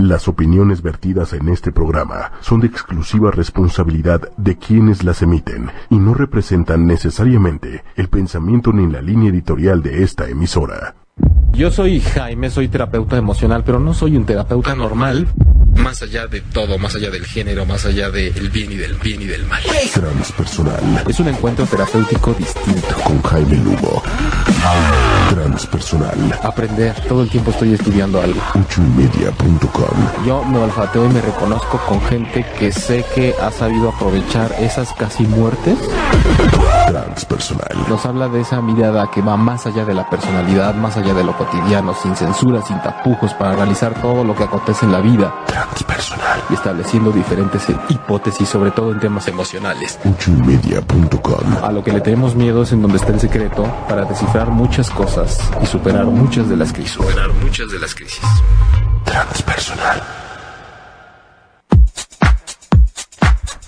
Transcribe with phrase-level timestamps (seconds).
[0.00, 5.94] Las opiniones vertidas en este programa son de exclusiva responsabilidad de quienes las emiten y
[5.98, 10.96] no representan necesariamente el pensamiento ni la línea editorial de esta emisora.
[11.52, 15.28] Yo soy Jaime, soy terapeuta emocional, pero no soy un terapeuta normal.
[15.76, 19.22] Más allá de todo, más allá del género, más allá del bien y del bien
[19.22, 19.62] y del mal.
[19.92, 22.96] Transpersonal Es un encuentro terapéutico distinto.
[23.04, 24.02] con Jaime Lugo.
[25.30, 26.38] Transpersonal.
[26.42, 28.40] Aprender, todo el tiempo estoy estudiando algo.
[28.54, 30.24] Uchumedia.com.
[30.26, 34.92] Yo me olfateo y me reconozco con gente que sé que ha sabido aprovechar esas
[34.94, 35.78] casi muertes.
[36.86, 37.76] Transpersonal.
[37.88, 41.24] Nos habla de esa mirada que va más allá de la personalidad, más allá de
[41.24, 45.34] lo cotidiano, sin censura, sin tapujos, para analizar todo lo que acontece en la vida
[45.46, 46.40] Transpersonal.
[46.50, 49.98] y estableciendo diferentes hipótesis, sobre todo en temas emocionales.
[50.04, 51.64] Uchumedia.com.
[51.64, 54.88] A lo que le tenemos miedo es en donde está el secreto para descifrar muchas
[54.90, 56.92] cosas y superar muchas de las crisis.
[56.92, 58.22] Superar muchas de las crisis.
[59.04, 60.00] Transpersonal.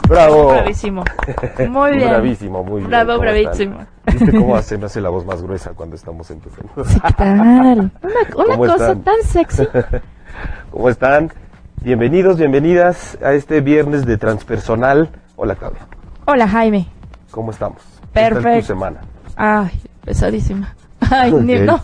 [0.08, 0.50] Bravo.
[0.52, 1.04] Bravísimo.
[1.68, 2.08] Muy bien.
[2.08, 2.90] Bravísimo, muy bien.
[2.90, 3.80] Bravo, ¿Cómo bravísimo.
[3.80, 3.88] están?
[4.18, 6.72] ¿Viste cómo hace, me hace la voz más gruesa cuando estamos empezando?
[6.76, 7.40] ¿Qué tal?
[7.40, 7.90] Una, una
[8.32, 9.02] ¿Cómo cosa están?
[9.02, 9.66] tan sexy.
[10.70, 11.32] ¿Cómo están?
[11.82, 15.10] Bienvenidos, bienvenidas a este viernes de Transpersonal.
[15.34, 15.80] Hola, Claudia.
[16.26, 16.86] Hola, Jaime.
[17.32, 17.78] ¿Cómo estamos?
[18.12, 18.60] ¿Qué tal Perfecto.
[18.60, 19.00] tu semana?
[19.34, 19.70] Ay,
[20.04, 20.74] pesadísima.
[21.00, 21.80] Ay, ni- no.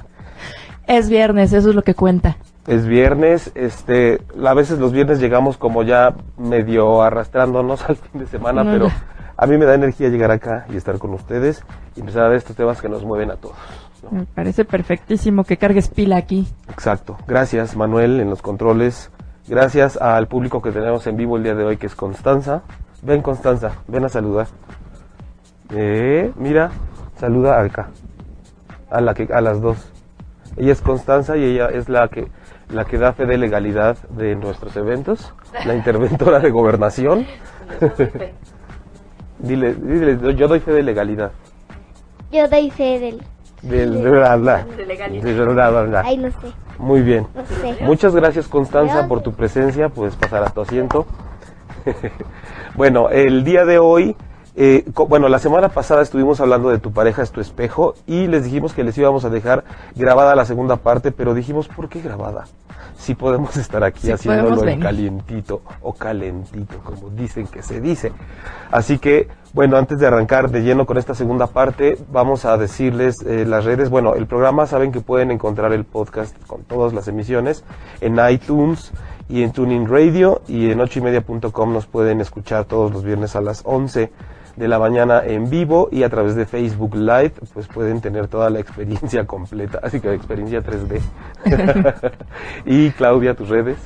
[0.87, 2.37] Es viernes, eso es lo que cuenta.
[2.67, 8.27] Es viernes, este, a veces los viernes llegamos como ya medio arrastrándonos al fin de
[8.27, 8.89] semana, No, pero
[9.37, 11.65] a mí me da energía llegar acá y estar con ustedes
[11.97, 13.57] y empezar a ver estos temas que nos mueven a todos.
[14.03, 14.11] ¿no?
[14.21, 16.47] Me parece perfectísimo que cargues pila aquí.
[16.69, 17.17] Exacto.
[17.27, 19.11] Gracias, Manuel, en los controles.
[19.49, 22.63] Gracias al público que tenemos en vivo el día de hoy, que es Constanza.
[23.03, 24.47] Ven, Constanza, ven a saludar.
[25.71, 26.71] Eh, mira,
[27.19, 27.89] saluda acá.
[28.93, 29.79] A, la que, a las dos.
[30.57, 32.29] Ella es Constanza y ella es la que,
[32.69, 35.33] la que da fe de legalidad de nuestros eventos,
[35.65, 37.27] la interventora de gobernación.
[39.39, 41.33] dile, dile, yo doy fe de legalidad.
[42.31, 43.23] Yo doy fe del...
[43.63, 44.11] Del- de.
[44.77, 45.87] De legalidad.
[45.87, 45.99] De.
[46.05, 46.37] Ay, no sé,
[46.79, 47.27] Muy bien.
[47.35, 47.77] no sé.
[47.85, 51.07] Muchas gracias Constanza por tu presencia, puedes pasar a tu asiento.
[52.75, 54.17] bueno, el día de hoy,
[54.55, 58.45] eh, bueno, la semana pasada estuvimos hablando de tu pareja es tu espejo y les
[58.45, 59.65] dijimos que les íbamos a dejar
[59.95, 62.45] grabada la segunda parte, pero dijimos, ¿por qué grabada?
[62.99, 68.13] Si podemos estar aquí Sí, haciéndolo en calientito o calentito, como dicen que se dice.
[68.71, 73.23] Así que, bueno, antes de arrancar de lleno con esta segunda parte, vamos a decirles
[73.23, 73.89] eh, las redes.
[73.89, 77.65] Bueno, el programa saben que pueden encontrar el podcast con todas las emisiones
[78.03, 78.93] en iTunes
[79.29, 83.63] y en Tuning Radio y en ochoymedia.com nos pueden escuchar todos los viernes a las
[83.65, 84.13] 11
[84.57, 88.51] de la mañana en vivo y a través de Facebook Live pues pueden tener toda
[88.51, 91.01] la experiencia completa, así que la experiencia 3D.
[92.67, 93.79] y Claudia, tus redes.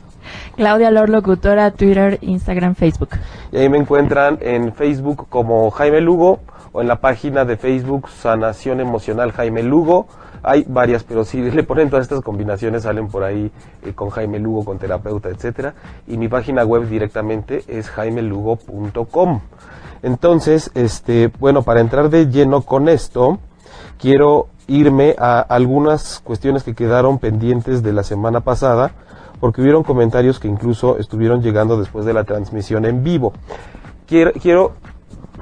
[0.56, 3.10] Claudia Lor, locutora, Twitter, Instagram, Facebook.
[3.52, 6.40] Y ahí me encuentran en Facebook como Jaime Lugo
[6.72, 10.08] o en la página de Facebook Sanación Emocional Jaime Lugo.
[10.42, 13.50] Hay varias, pero si le ponen todas estas combinaciones salen por ahí
[13.84, 15.74] eh, con Jaime Lugo, con terapeuta, etcétera.
[16.06, 19.40] Y mi página web directamente es jaimelugo.com.
[20.06, 23.40] Entonces, este, bueno, para entrar de lleno con esto,
[23.98, 28.92] quiero irme a algunas cuestiones que quedaron pendientes de la semana pasada,
[29.40, 33.32] porque hubieron comentarios que incluso estuvieron llegando después de la transmisión en vivo.
[34.06, 34.74] Quiero, quiero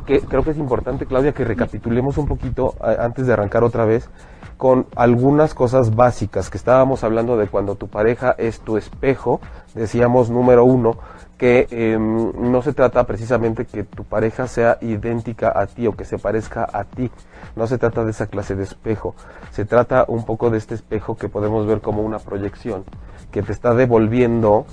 [0.06, 4.08] que creo que es importante, Claudia, que recapitulemos un poquito antes de arrancar otra vez
[4.56, 9.42] con algunas cosas básicas que estábamos hablando de cuando tu pareja es tu espejo.
[9.74, 10.96] Decíamos número uno
[11.38, 16.04] que em, no se trata precisamente que tu pareja sea idéntica a ti o que
[16.04, 17.10] se parezca a ti.
[17.56, 19.14] No se trata de esa clase de espejo.
[19.50, 22.84] Se trata un poco de este espejo que podemos ver como una proyección
[23.30, 24.64] que te está devolviendo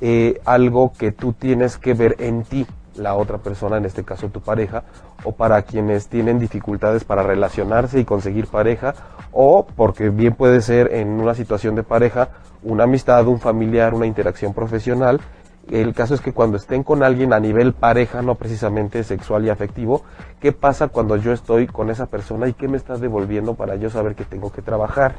[0.00, 2.66] eh, algo que tú tienes que ver en ti,
[2.96, 4.82] la otra persona, en este caso tu pareja,
[5.24, 8.94] o para quienes tienen dificultades para relacionarse y conseguir pareja,
[9.30, 12.30] o porque bien puede ser en una situación de pareja,
[12.62, 15.20] una amistad, un familiar, una interacción profesional.
[15.68, 19.50] El caso es que cuando estén con alguien a nivel pareja, no precisamente sexual y
[19.50, 20.02] afectivo,
[20.40, 23.88] ¿qué pasa cuando yo estoy con esa persona y qué me está devolviendo para yo
[23.90, 25.14] saber que tengo que trabajar?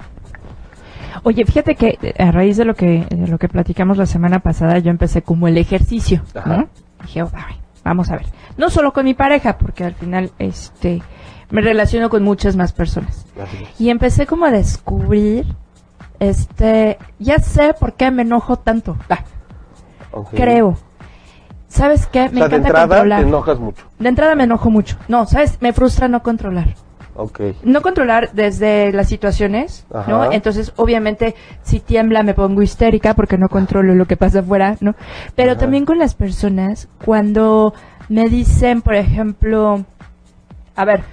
[1.24, 4.40] Oye, fíjate que eh, a raíz de lo que de lo que platicamos la semana
[4.40, 6.22] pasada, yo empecé como el ejercicio.
[6.46, 6.68] ¿no?
[7.04, 8.26] Dije, "Ay, vamos a ver.
[8.58, 11.02] No solo con mi pareja, porque al final este
[11.50, 13.26] me relaciono con muchas más personas.
[13.78, 15.46] Y empecé como a descubrir
[16.20, 18.96] este, ya sé por qué me enojo tanto.
[19.10, 19.24] Ah,
[20.32, 20.78] Creo.
[21.68, 22.24] ¿Sabes qué?
[22.24, 23.22] O Me de encanta entrada controlar.
[23.22, 23.86] te enojas mucho.
[23.98, 24.98] De entrada me enojo mucho.
[25.08, 25.58] No, ¿sabes?
[25.62, 26.76] Me frustra no controlar.
[27.14, 27.42] Ok.
[27.64, 30.32] no controlar desde las situaciones, ¿no?
[30.32, 34.96] Entonces, obviamente, si tiembla me pongo histérica porque no controlo lo que pasa afuera, ¿no?
[35.36, 35.60] Pero Ajá.
[35.60, 37.74] también con las personas, cuando
[38.08, 39.84] me dicen, por ejemplo,
[40.76, 41.04] a ver,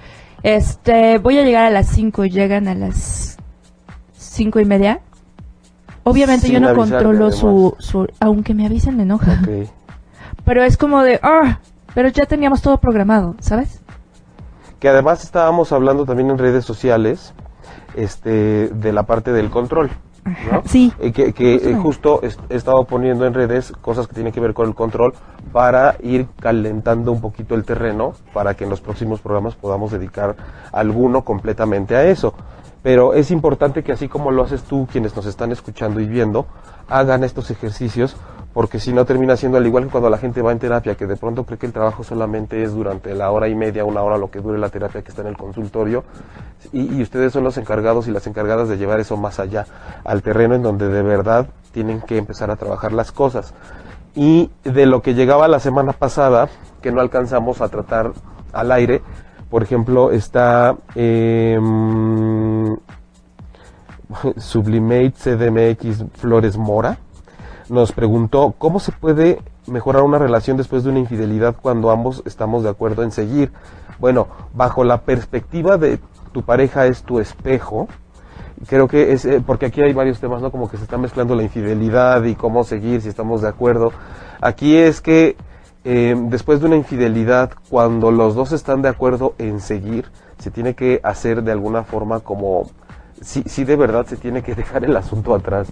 [0.41, 3.37] este, voy a llegar a las 5 y llegan a las
[4.13, 5.01] cinco y media.
[6.03, 9.39] Obviamente Sin yo no avisarte, controlo su, su, aunque me avisen me enoja.
[10.45, 11.59] Pero es como de, ah,
[11.93, 13.81] pero ya teníamos todo programado, ¿sabes?
[14.79, 17.33] que además estábamos hablando también en redes sociales
[17.95, 19.91] este de la parte del control
[20.51, 20.61] ¿no?
[20.65, 20.93] Sí.
[20.99, 22.21] Eh, que, que, eh, Justo.
[22.21, 25.13] he estado poniendo en redes cosas que tienen que ver con el control
[25.51, 30.35] para ir calentando un poquito el terreno para que en los próximos programas podamos dedicar
[30.71, 32.33] alguno completamente a eso
[32.81, 36.45] pero es importante que así como lo haces tú quienes nos están escuchando y viendo
[36.87, 38.15] hagan estos ejercicios
[38.53, 41.05] porque si no termina siendo al igual que cuando la gente va en terapia, que
[41.05, 44.17] de pronto cree que el trabajo solamente es durante la hora y media, una hora,
[44.17, 46.03] lo que dure la terapia que está en el consultorio,
[46.73, 49.67] y, y ustedes son los encargados y las encargadas de llevar eso más allá,
[50.03, 53.53] al terreno en donde de verdad tienen que empezar a trabajar las cosas.
[54.15, 56.49] Y de lo que llegaba la semana pasada,
[56.81, 58.13] que no alcanzamos a tratar
[58.51, 59.03] al aire,
[59.49, 62.75] por ejemplo, está em,
[64.37, 66.97] Sublimate CDMX Flores Mora
[67.69, 72.63] nos preguntó cómo se puede mejorar una relación después de una infidelidad cuando ambos estamos
[72.63, 73.51] de acuerdo en seguir.
[73.99, 75.99] Bueno, bajo la perspectiva de
[76.31, 77.87] tu pareja es tu espejo,
[78.67, 80.51] creo que es, eh, porque aquí hay varios temas, ¿no?
[80.51, 83.91] Como que se está mezclando la infidelidad y cómo seguir, si estamos de acuerdo.
[84.41, 85.37] Aquí es que
[85.91, 90.05] eh, después de una infidelidad, cuando los dos están de acuerdo en seguir,
[90.37, 92.69] se tiene que hacer de alguna forma como
[93.21, 95.71] si, si de verdad se tiene que dejar el asunto atrás.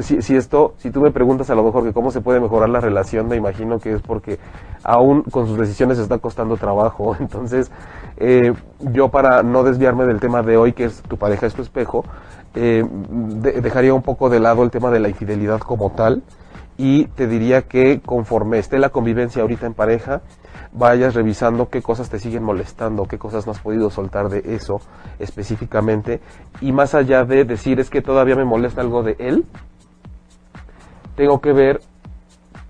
[0.00, 2.80] Si, esto, si tú me preguntas a lo mejor que cómo se puede mejorar la
[2.80, 4.40] relación, me imagino que es porque
[4.82, 7.16] aún con sus decisiones está costando trabajo.
[7.20, 7.70] Entonces,
[8.16, 11.62] eh, yo para no desviarme del tema de hoy, que es tu pareja es tu
[11.62, 12.04] espejo,
[12.56, 16.22] eh, de- dejaría un poco de lado el tema de la infidelidad como tal
[16.76, 20.22] y te diría que conforme esté la convivencia ahorita en pareja,
[20.72, 24.80] vayas revisando qué cosas te siguen molestando, qué cosas no has podido soltar de eso
[25.18, 26.20] específicamente
[26.60, 29.44] y más allá de decir es que todavía me molesta algo de él,
[31.16, 31.80] tengo que ver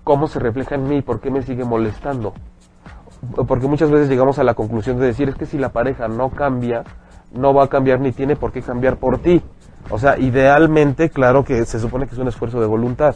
[0.03, 2.33] cómo se refleja en mí, por qué me sigue molestando.
[3.47, 6.29] Porque muchas veces llegamos a la conclusión de decir es que si la pareja no
[6.29, 6.83] cambia,
[7.33, 9.41] no va a cambiar ni tiene por qué cambiar por ti.
[9.89, 13.15] O sea, idealmente, claro que se supone que es un esfuerzo de voluntad,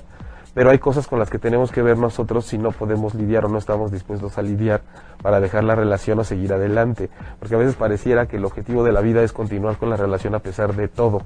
[0.59, 3.47] pero hay cosas con las que tenemos que ver nosotros si no podemos lidiar o
[3.47, 4.81] no estamos dispuestos a lidiar
[5.21, 7.09] para dejar la relación o seguir adelante.
[7.39, 10.35] Porque a veces pareciera que el objetivo de la vida es continuar con la relación
[10.35, 11.21] a pesar de todo.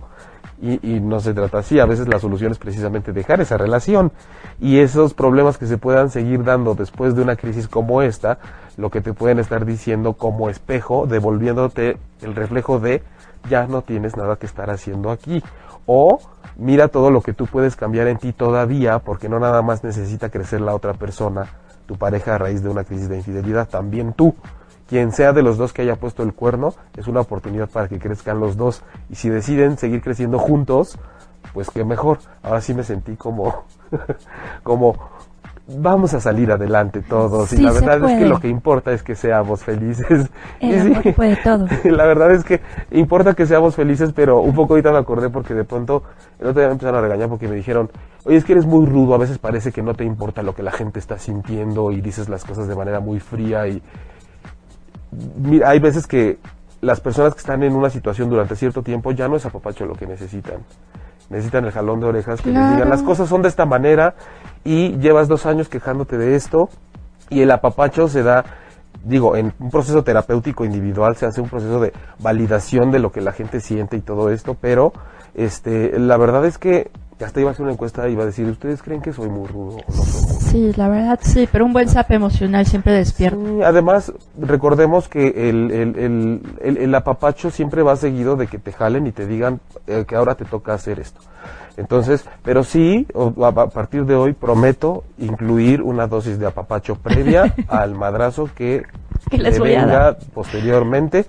[0.61, 4.11] Y, y no se trata así, a veces la solución es precisamente dejar esa relación.
[4.61, 8.37] Y esos problemas que se puedan seguir dando después de una crisis como esta,
[8.77, 13.01] lo que te pueden estar diciendo como espejo, devolviéndote el reflejo de
[13.49, 15.41] ya no tienes nada que estar haciendo aquí.
[15.87, 16.19] O
[16.57, 20.29] mira todo lo que tú puedes cambiar en ti todavía, porque no nada más necesita
[20.29, 21.47] crecer la otra persona,
[21.85, 24.35] tu pareja a raíz de una crisis de infidelidad, también tú.
[24.87, 27.99] Quien sea de los dos que haya puesto el cuerno, es una oportunidad para que
[27.99, 28.83] crezcan los dos.
[29.09, 30.99] Y si deciden seguir creciendo juntos,
[31.53, 32.19] pues qué mejor.
[32.41, 33.65] Ahora sí me sentí como,
[34.63, 34.95] como,
[35.67, 37.53] vamos a salir adelante todos.
[37.53, 40.29] y la verdad es que lo que importa es que seamos felices.
[40.59, 41.67] El Y sí, puede todo.
[41.85, 42.61] la verdad es que
[42.91, 46.03] importa que seamos felices, pero un poco ahorita me acordé porque de pronto
[46.39, 47.89] el otro día me empezaron a regañar porque me dijeron,
[48.25, 50.63] oye, es que eres muy rudo, a veces parece que no te importa lo que
[50.63, 53.81] la gente está sintiendo y dices las cosas de manera muy fría y
[55.37, 56.37] mira, hay veces que
[56.81, 59.95] las personas que están en una situación durante cierto tiempo ya no es apapacho lo
[59.95, 60.57] que necesitan.
[61.33, 64.13] Necesitan el jalón de orejas que les digan las cosas son de esta manera
[64.63, 66.69] y llevas dos años quejándote de esto
[67.31, 68.45] y el apapacho se da,
[69.03, 73.19] digo, en un proceso terapéutico individual se hace un proceso de validación de lo que
[73.19, 74.93] la gente siente y todo esto, pero
[75.33, 76.91] este, la verdad es que
[77.23, 79.47] hasta iba a hacer una encuesta y iba a decir, ¿ustedes creen que soy muy
[79.47, 80.51] rudo o no soy rudo?
[80.51, 83.37] Sí, la verdad sí, pero un buen zap emocional siempre despierta.
[83.37, 85.95] Sí, además, recordemos que el, el,
[86.61, 90.15] el, el- apapacho siempre va seguido de que te jalen y te digan eh, que
[90.15, 91.21] ahora te toca hacer esto.
[91.77, 93.07] Entonces, pero sí,
[93.41, 98.83] a, a partir de hoy prometo incluir una dosis de apapacho previa al madrazo que,
[99.29, 100.17] Que les le voy a venga dar.
[100.33, 101.25] posteriormente.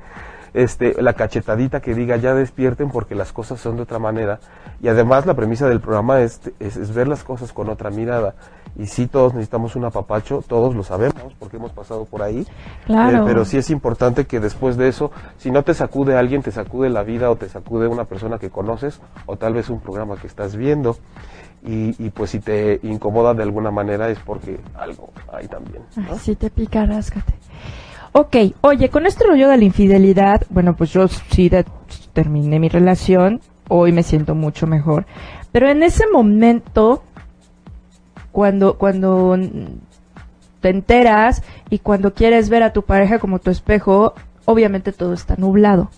[0.52, 4.38] Este, la cachetadita que diga ya despierten porque las cosas son de otra manera.
[4.84, 8.34] Y además la premisa del programa es, es, es ver las cosas con otra mirada.
[8.76, 12.46] Y sí, todos necesitamos un apapacho, todos lo sabemos porque hemos pasado por ahí.
[12.84, 13.18] Claro.
[13.18, 16.50] Eh, pero sí es importante que después de eso, si no te sacude alguien, te
[16.50, 20.16] sacude la vida o te sacude una persona que conoces o tal vez un programa
[20.16, 20.98] que estás viendo.
[21.66, 25.82] Y, y pues si te incomoda de alguna manera es porque algo hay también.
[25.96, 26.18] ¿no?
[26.18, 27.32] Si te pica, ráscate.
[28.12, 31.64] ok, oye, con este rollo de la infidelidad, bueno, pues yo sí de-
[32.12, 35.06] terminé mi relación, hoy me siento mucho mejor,
[35.52, 37.02] pero en ese momento,
[38.32, 39.36] cuando, cuando
[40.60, 45.36] te enteras y cuando quieres ver a tu pareja como tu espejo, obviamente todo está
[45.36, 45.90] nublado.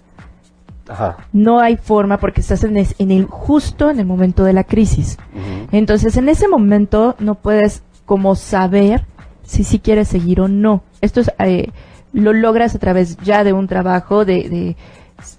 [0.89, 1.17] Ajá.
[1.33, 4.65] No hay forma porque estás en, es- en el justo en el momento de la
[4.65, 5.19] crisis.
[5.73, 9.05] Entonces, en ese momento no puedes como saber
[9.43, 10.83] si sí quieres seguir o no.
[11.01, 11.71] Esto es, eh,
[12.13, 14.77] lo logras a través ya de un trabajo de, de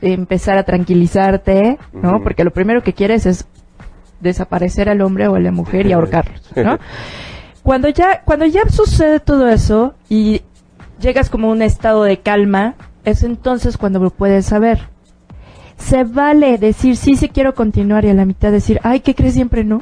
[0.01, 2.21] empezar a tranquilizarte, ¿no?
[2.23, 3.47] Porque lo primero que quieres es
[4.19, 6.79] desaparecer al hombre o a la mujer y ahorcarlos, ¿no?
[7.63, 10.41] Cuando ya, cuando ya sucede todo eso y
[11.01, 14.87] llegas como a un estado de calma, es entonces cuando lo puedes saber.
[15.77, 19.33] Se vale decir, sí, sí quiero continuar y a la mitad decir, ay, ¿qué crees
[19.33, 19.81] siempre no?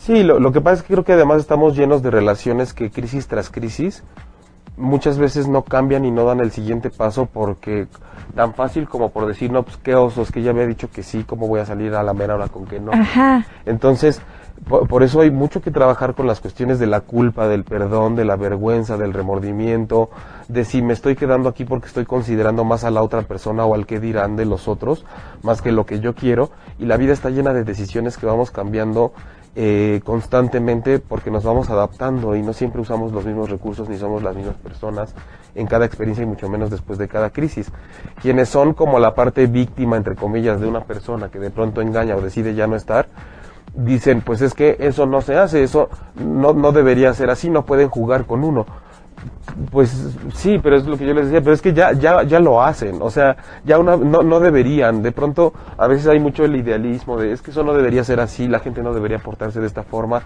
[0.00, 2.90] Sí, lo, lo que pasa es que creo que además estamos llenos de relaciones que
[2.90, 4.02] crisis tras crisis
[4.76, 7.86] muchas veces no cambian y no dan el siguiente paso porque
[8.34, 11.24] tan fácil como por decir, no, pues qué osos, que ya había dicho que sí,
[11.24, 12.92] ¿cómo voy a salir a la mera hora con que no?
[12.92, 13.46] Ajá.
[13.64, 14.20] Entonces,
[14.68, 18.16] por, por eso hay mucho que trabajar con las cuestiones de la culpa, del perdón,
[18.16, 20.10] de la vergüenza, del remordimiento,
[20.48, 23.74] de si me estoy quedando aquí porque estoy considerando más a la otra persona o
[23.74, 25.04] al que dirán de los otros,
[25.42, 26.50] más que lo que yo quiero.
[26.78, 29.12] Y la vida está llena de decisiones que vamos cambiando
[29.56, 34.22] eh, constantemente porque nos vamos adaptando y no siempre usamos los mismos recursos ni somos
[34.22, 35.14] las mismas personas
[35.54, 37.70] en cada experiencia y mucho menos después de cada crisis.
[38.20, 42.16] Quienes son como la parte víctima, entre comillas, de una persona que de pronto engaña
[42.16, 43.06] o decide ya no estar,
[43.74, 47.64] dicen, pues es que eso no se hace, eso no, no debería ser así, no
[47.64, 48.66] pueden jugar con uno.
[49.70, 52.40] Pues sí, pero es lo que yo les decía, pero es que ya, ya, ya
[52.40, 56.44] lo hacen, o sea, ya una, no, no deberían, de pronto a veces hay mucho
[56.44, 59.60] el idealismo de, es que eso no debería ser así, la gente no debería portarse
[59.60, 60.22] de esta forma,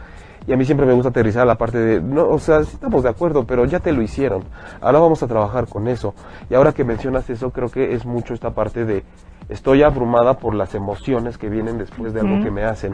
[0.47, 2.71] y a mí siempre me gusta aterrizar a la parte de, no, o sea, sí
[2.75, 4.45] estamos de acuerdo, pero ya te lo hicieron,
[4.81, 6.15] ahora vamos a trabajar con eso,
[6.49, 9.05] y ahora que mencionas eso, creo que es mucho esta parte de,
[9.49, 12.93] estoy abrumada por las emociones que vienen después de algo que me hacen.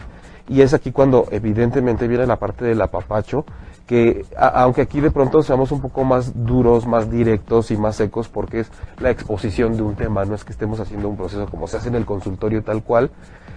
[0.49, 3.45] Y es aquí cuando evidentemente viene la parte del apapacho,
[3.87, 8.29] que aunque aquí de pronto seamos un poco más duros, más directos y más secos,
[8.29, 11.67] porque es la exposición de un tema, no es que estemos haciendo un proceso como
[11.67, 13.11] se hace en el consultorio tal cual,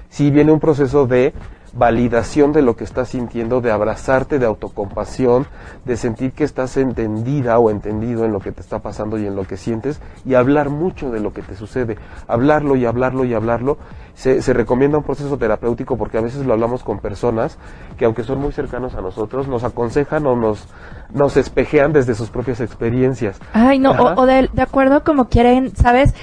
[0.09, 1.33] sí viene un proceso de
[1.73, 5.45] validación de lo que estás sintiendo, de abrazarte, de autocompasión,
[5.85, 9.35] de sentir que estás entendida o entendido en lo que te está pasando y en
[9.35, 11.97] lo que sientes y hablar mucho de lo que te sucede,
[12.27, 13.77] hablarlo y hablarlo y hablarlo.
[14.15, 17.59] Se, se recomienda un proceso terapéutico porque a veces lo hablamos con personas
[17.97, 20.67] que aunque son muy cercanos a nosotros, nos aconsejan o nos,
[21.13, 23.39] nos espejean desde sus propias experiencias.
[23.53, 24.15] Ay, no, Ajá.
[24.15, 26.15] o, o de, de acuerdo como quieren, ¿sabes?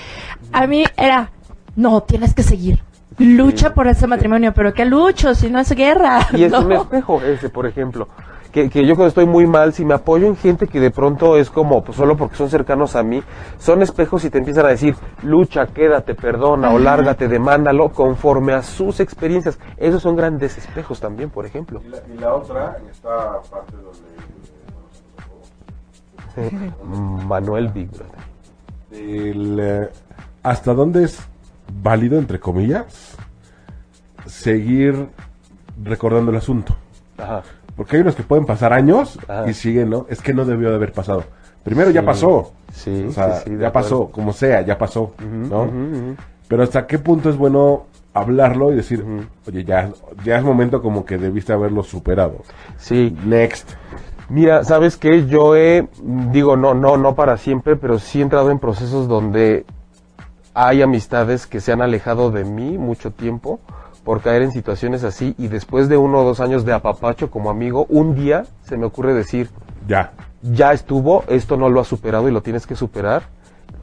[0.53, 1.31] A mí era,
[1.77, 2.83] no, tienes que seguir.
[3.19, 4.07] Lucha Sí, por ese sí.
[4.07, 6.21] matrimonio, pero ¿qué lucho si no es guerra?
[6.33, 6.61] Y es ¿no?
[6.61, 8.09] un espejo ese, por ejemplo.
[8.53, 11.37] Que, que yo cuando estoy muy mal, si me apoyo en gente que de pronto
[11.37, 13.21] es como, pues solo porque son cercanos a mí,
[13.59, 14.95] son espejos y te empiezan a decir,
[15.25, 19.59] lucha, quédate, perdona o lárgate, demándalo, conforme a sus experiencias.
[19.77, 21.81] Esos son grandes espejos también, por ejemplo.
[21.85, 24.15] Y la, y la otra, en esta parte donde
[27.27, 28.09] Manuel Big Brother.
[28.93, 29.89] el, eh,
[30.43, 31.19] hasta dónde es
[31.83, 33.17] válido, entre comillas,
[34.27, 35.09] seguir
[35.83, 36.75] recordando el asunto.
[37.19, 37.43] Ajá.
[37.77, 39.49] Porque hay unos que pueden pasar años Ajá.
[39.51, 40.07] y siguen, ¿no?
[40.09, 41.25] Es que no debió de haber pasado.
[41.65, 42.53] Primero ya pasó.
[42.73, 43.73] Sí, O sea, sí, sí, ya acuerdo.
[43.73, 45.69] pasó, como sea, ya pasó, ¿no?
[46.49, 49.05] Pero hasta qué punto es bueno hablarlo y decir,
[49.47, 49.91] oye, ya,
[50.25, 52.43] ya es momento como que debiste haberlo superado.
[52.79, 53.71] Sí, Next.
[54.29, 55.87] Mira, sabes que yo he,
[56.33, 59.65] digo, no, no, no para siempre, pero sí he entrado en procesos donde
[60.55, 63.61] hay amistades que se han alejado de mí mucho tiempo
[64.05, 67.51] por caer en situaciones así y después de uno o dos años de apapacho como
[67.51, 69.51] amigo, un día se me ocurre decir,
[69.89, 70.13] Ya.
[70.43, 73.23] ya estuvo, esto no lo has superado y lo tienes que superar.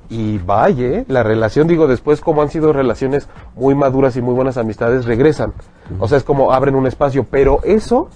[0.09, 1.05] Y vaya, ¿eh?
[1.07, 5.53] la relación, digo, después como han sido relaciones muy maduras y muy buenas amistades, regresan.
[5.99, 8.09] O sea, es como abren un espacio, pero eso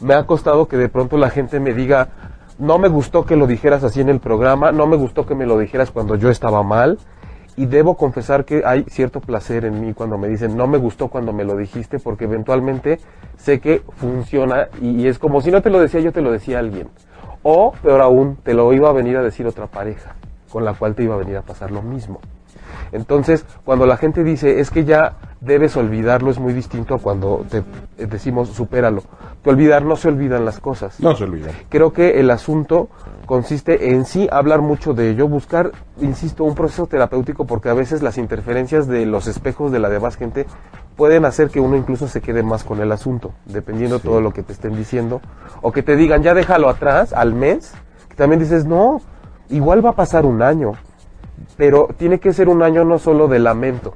[0.00, 2.08] me ha costado que de pronto la gente me diga,
[2.58, 5.46] no me gustó que lo dijeras así en el programa, no me gustó que me
[5.46, 6.98] lo dijeras cuando yo estaba mal.
[7.58, 11.08] Y debo confesar que hay cierto placer en mí cuando me dicen, no me gustó
[11.08, 13.00] cuando me lo dijiste, porque eventualmente
[13.36, 16.60] sé que funciona y, es como si no te lo decía yo, te lo decía
[16.60, 16.88] alguien.
[17.42, 20.14] O, peor aún, te lo iba a venir a decir otra pareja,
[20.52, 22.20] con la cual te iba a venir a pasar lo mismo.
[22.92, 27.44] Entonces, cuando la gente dice, es que ya debes olvidarlo, es muy distinto a cuando
[27.48, 27.58] te
[27.98, 29.02] eh, decimos, supéralo.
[29.42, 30.98] Que olvidar no se olvidan las cosas.
[31.00, 31.52] No se olviden.
[31.68, 32.88] Creo que el asunto
[33.26, 38.02] consiste en sí hablar mucho de ello, buscar, insisto, un proceso terapéutico porque a veces
[38.02, 40.46] las interferencias de los espejos de la demás gente
[40.96, 44.08] pueden hacer que uno incluso se quede más con el asunto, dependiendo Sí.
[44.08, 45.20] todo lo que te estén diciendo,
[45.62, 47.72] o que te digan, ya déjalo atrás al mes,
[48.08, 49.00] que también dices, no,
[49.50, 50.72] Igual va a pasar un año,
[51.56, 53.94] pero tiene que ser un año no solo de lamento,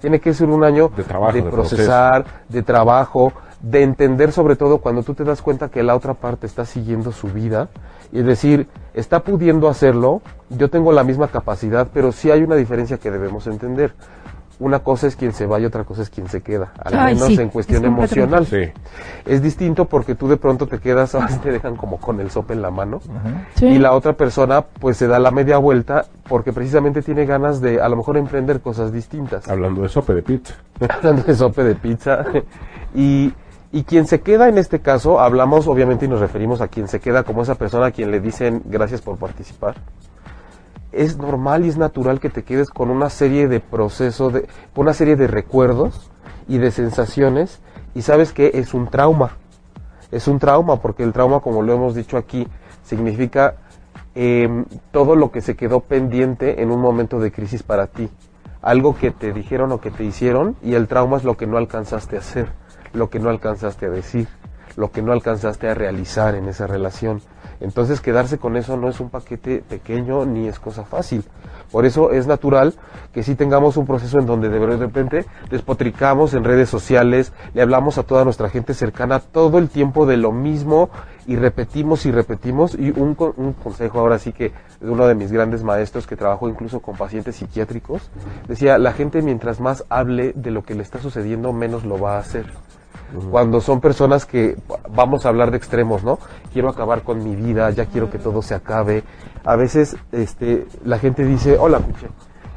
[0.00, 4.78] tiene que ser un año De trabajo, de procesar, de trabajo, de entender sobre todo
[4.78, 7.68] cuando tú te das cuenta que la otra parte está siguiendo su vida
[8.12, 12.98] y decir, está pudiendo hacerlo, yo tengo la misma capacidad, pero sí hay una diferencia
[12.98, 13.92] que debemos entender.
[14.60, 17.14] Una cosa es quien se va y otra cosa es quien se queda, al Ay,
[17.14, 18.44] menos sí, en cuestión emocional.
[18.46, 18.58] Sí.
[19.24, 22.30] Es distinto porque tú de pronto te quedas, a veces te dejan como con el
[22.30, 23.00] sope en la mano
[23.54, 23.66] Sí.
[23.66, 27.80] y la otra persona pues se da la media vuelta porque precisamente tiene ganas de
[27.80, 29.48] a lo mejor emprender cosas distintas.
[29.48, 30.54] Hablando de sope de pizza.
[30.88, 32.24] Hablando de sope de pizza.
[32.94, 33.32] y,
[33.72, 37.00] y quien se queda en este caso, hablamos obviamente y nos referimos a quien se
[37.00, 39.76] queda como esa persona a quien le dicen gracias por participar.
[40.92, 44.94] Es normal y es natural que te quedes con una serie de procesos, de, una
[44.94, 46.10] serie de recuerdos
[46.48, 47.60] y de sensaciones
[47.94, 49.36] y sabes que es un trauma.
[50.10, 52.48] Es un trauma porque el trauma, como lo hemos dicho aquí,
[52.82, 53.54] significa
[54.14, 58.10] em, todo lo que se quedó pendiente en un momento de crisis para ti.
[58.62, 61.56] Algo que te dijeron o que te hicieron y el trauma es lo que no
[61.56, 62.48] alcanzaste a hacer,
[62.92, 64.28] lo que no alcanzaste a decir,
[64.76, 67.22] lo que no alcanzaste a realizar en esa relación.
[67.60, 71.24] Entonces quedarse con eso no es un paquete pequeño ni es cosa fácil.
[71.70, 72.74] Por eso es natural
[73.12, 77.98] que sí tengamos un proceso en donde de repente despotricamos en redes sociales, le hablamos
[77.98, 80.90] a toda nuestra gente cercana todo el tiempo de lo mismo
[81.26, 82.74] y repetimos y repetimos.
[82.74, 86.48] Y un, un consejo ahora sí que de uno de mis grandes maestros que trabajó
[86.48, 88.10] incluso con pacientes psiquiátricos,
[88.48, 92.16] decía, la gente mientras más hable de lo que le está sucediendo, menos lo va
[92.16, 92.46] a hacer
[93.30, 94.56] cuando son personas que
[94.94, 96.18] vamos a hablar de extremos, ¿no?
[96.52, 99.02] Quiero acabar con mi vida, ya quiero que todo se acabe.
[99.44, 102.08] A veces este la gente dice, "Hola, Puche."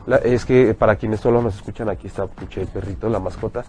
[0.06, 3.64] La- es que para quienes solo nos escuchan, aquí está Puche, el perrito, la mascota.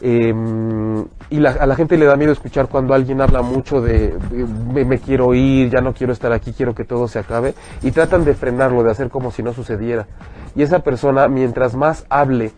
[0.00, 4.14] Em, y la- a la gente le da miedo escuchar cuando alguien habla mucho de,
[4.30, 7.54] me quiero ir, ya no quiero estar aquí, quiero que todo se acabe.
[7.82, 10.06] Y tratan de frenarlo, de hacer como si no sucediera.
[10.54, 12.52] Y esa persona, mientras más hable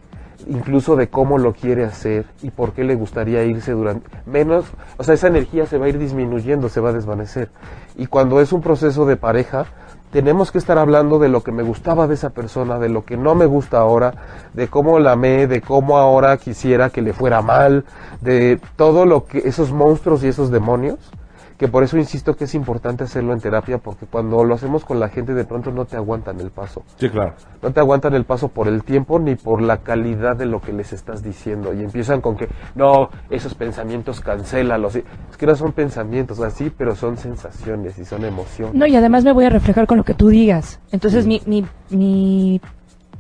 [0.49, 4.65] incluso de cómo lo quiere hacer y por qué le gustaría irse durante menos,
[4.97, 7.51] o sea, esa energía se va a ir disminuyendo, se va a desvanecer.
[7.97, 9.67] Y cuando es un proceso de pareja,
[10.11, 13.17] tenemos que estar hablando de lo que me gustaba de esa persona, de lo que
[13.17, 14.15] no me gusta ahora,
[14.55, 17.85] de cómo la amé, de cómo ahora quisiera que le fuera mal,
[18.21, 20.99] de todo lo que esos monstruos y esos demonios,
[21.59, 25.01] que por eso insisto que es importante hacerlo en terapia porque cuando lo hacemos con
[25.01, 27.35] la gente de pronto no te aguantan el paso Sí, claro.
[27.61, 30.73] no te aguantan el paso por el tiempo ni por la calidad de lo que
[30.73, 34.97] les estás diciendo y empiezan con que no, esos pensamientos cancélalos.
[34.97, 35.05] Es
[35.37, 38.75] que no son pensamientos así, pero son sensaciones y son emociones.
[38.75, 40.81] No, y además me voy a reflejar con lo que tú digas.
[40.93, 42.61] Entonces mi, mi, mi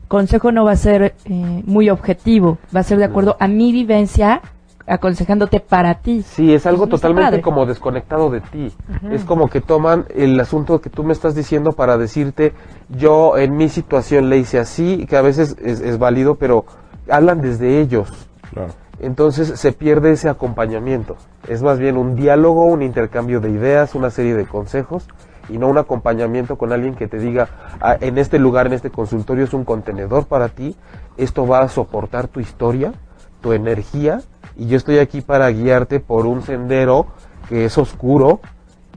[0.07, 3.72] consejo no va a ser eh, muy objetivo, va a ser de acuerdo a mi
[3.72, 4.40] vivencia,
[4.88, 6.22] aconsejándote para ti.
[6.22, 7.42] Sí, es algo totalmente padre.
[7.42, 8.72] como desconectado de ti.
[9.11, 12.53] Es como que toman el asunto que tú me estás diciendo para decirte,
[12.88, 16.64] yo en mi situación le hice así, que a veces es, es válido, pero
[17.11, 18.09] hablan desde ellos.
[18.53, 18.72] Claro.
[19.01, 21.16] Entonces se pierde ese acompañamiento.
[21.46, 25.07] Es más bien un diálogo, un intercambio de ideas, una serie de consejos
[25.48, 27.48] y no un acompañamiento con alguien que te diga,
[27.81, 30.77] "Ah, en este lugar, en este consultorio es un contenedor para ti,
[31.16, 32.92] esto va a soportar tu historia,
[33.40, 34.20] tu energía
[34.59, 37.07] y yo estoy aquí para guiarte por un sendero
[37.49, 38.40] que es oscuro,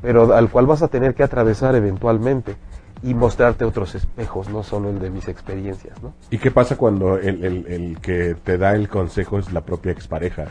[0.01, 2.55] pero al cual vas a tener que atravesar eventualmente
[3.03, 6.13] y mostrarte otros espejos, no solo el de mis experiencias, ¿no?
[6.29, 9.91] ¿Y qué pasa cuando el, el- el que te da el consejo es la propia
[9.91, 10.45] expareja?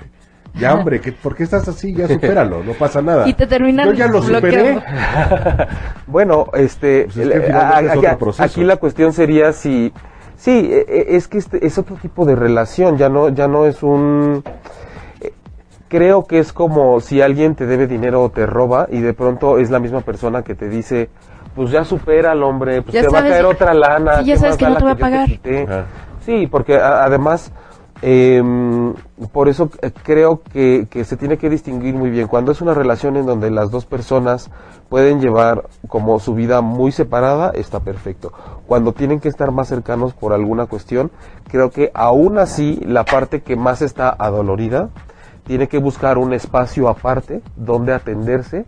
[0.59, 1.95] Ya, hombre, ¿qué- ¿por qué estás así?
[1.95, 3.29] Ya supéralo, no pasa nada.
[3.29, 4.81] Y te terminan Yo ya lo superé.
[6.07, 8.43] Bueno, este, Pues es que es aquí, otro proceso.
[8.43, 9.93] aquí la cuestión sería si,
[10.37, 13.65] sí, e- e- es que este es otro tipo de relación, ya no, ya no
[13.67, 14.51] es un, eh,
[15.91, 19.59] creo que es como si alguien te debe dinero o te roba y de pronto
[19.59, 21.11] es la misma persona que te dice,
[21.57, 24.19] pues ya supera al hombre, pues Ya te va a caer otra lana.
[24.21, 25.87] Sí, ya ¿qué sabes más que da no la te va a pagar.
[26.25, 27.51] Sí, porque a- además,
[28.03, 28.95] em,
[29.33, 32.29] por eso eh, creo que, que se tiene que distinguir muy bien.
[32.29, 34.49] Cuando es una relación en donde las dos personas
[34.89, 38.33] pueden llevar como su vida muy separada, está perfecto.
[38.69, 41.11] Cuando tienen que estar más cercanos por alguna cuestión,
[41.49, 44.89] creo que aún así la parte que más está adolorida
[45.51, 48.67] tiene que buscar un espacio aparte donde atenderse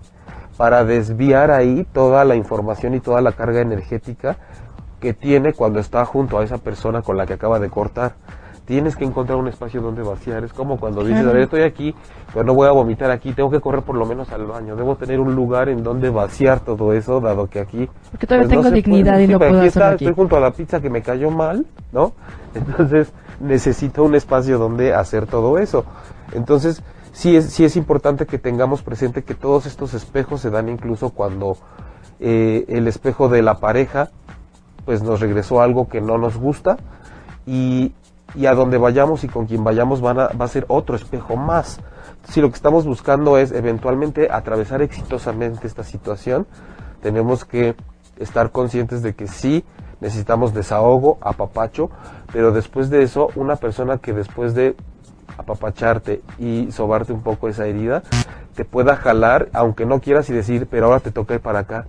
[0.56, 4.36] para desviar ahí toda la información y toda la carga energética
[4.98, 8.14] que tiene cuando está junto a esa persona con la que acaba de cortar.
[8.64, 10.42] Tienes que encontrar un espacio donde vaciar.
[10.42, 11.94] Es como cuando dices, a ver, estoy aquí,
[12.32, 14.74] pero no voy a vomitar aquí, tengo que correr por lo menos al baño.
[14.74, 17.88] Debo tener un lugar en donde vaciar todo eso, dado que aquí...
[18.10, 19.22] Porque todavía pues, no tengo dignidad puede.
[19.22, 20.04] y Sí, no puedo aquí hacerlo está, aquí.
[20.06, 22.12] Estoy junto a la pizza que me cayó mal, ¿no?
[22.56, 23.12] Entonces
[23.42, 25.84] necesito un espacio donde hacer todo eso.
[26.32, 30.68] Entonces sí es, sí es importante que tengamos presente que todos estos espejos se dan
[30.68, 31.56] incluso cuando
[32.20, 34.10] eh, el espejo de la pareja
[34.84, 36.76] pues nos regresó algo que no nos gusta
[37.46, 37.92] y,
[38.34, 41.36] y a donde vayamos y con quien vayamos van a, va a ser otro espejo
[41.36, 41.80] más.
[42.28, 46.46] Si lo que estamos buscando es eventualmente atravesar exitosamente esta situación,
[47.00, 47.74] tenemos que
[48.18, 49.64] estar conscientes de que sí
[50.02, 51.88] necesitamos desahogo, apapacho,
[52.32, 54.74] pero después de eso, una persona que después de
[55.38, 58.02] apapacharte y sobarte un poco esa herida,
[58.54, 61.86] te pueda jalar, aunque no quieras y decir, pero ahora te toca ir para acá,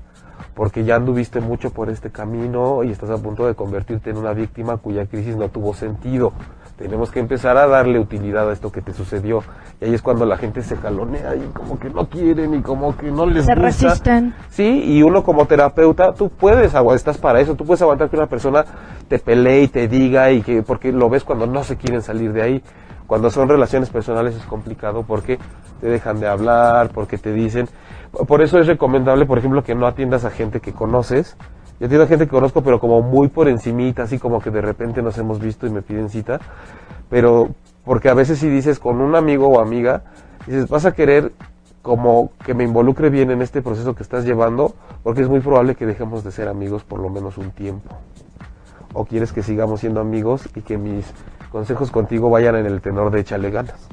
[0.54, 4.34] porque ya anduviste mucho por este camino y estás a punto de convertirte en una
[4.34, 6.34] víctima cuya crisis no tuvo sentido.
[6.78, 9.44] Tenemos que empezar a darle utilidad a esto que te sucedió.
[9.80, 12.98] Y ahí es cuando la gente se jalonea y como que no quieren y como
[12.98, 13.66] que no les Se gusta.
[13.66, 14.34] resisten.
[14.50, 18.28] Sí, y uno como terapeuta, tú puedes estás para eso, tú puedes aguantar que una
[18.28, 18.66] persona
[19.08, 22.34] te pelee y te diga y que, porque lo ves cuando no se quieren salir
[22.34, 22.64] de ahí.
[23.06, 25.38] Cuando son relaciones personales es complicado porque
[25.82, 27.68] te dejan de hablar, porque te dicen.
[28.28, 31.36] Por eso es recomendable, por ejemplo, que no atiendas a gente que conoces.
[31.84, 34.62] Yo atiendo a gente que conozco, pero como muy por encimita, así como que de
[34.62, 36.40] repente nos hemos visto y me piden cita.
[37.10, 37.50] Pero
[37.84, 40.02] porque a veces si dices con un amigo o amiga,
[40.48, 41.34] dices, vas a querer
[41.82, 45.76] como que me involucre bien en este proceso que estás llevando, porque es muy probable
[45.76, 47.94] que dejemos de ser amigos por lo menos un tiempo.
[48.94, 51.04] O quieres que sigamos siendo amigos y que mis
[51.52, 53.90] consejos contigo vayan en el tenor de échale ganas.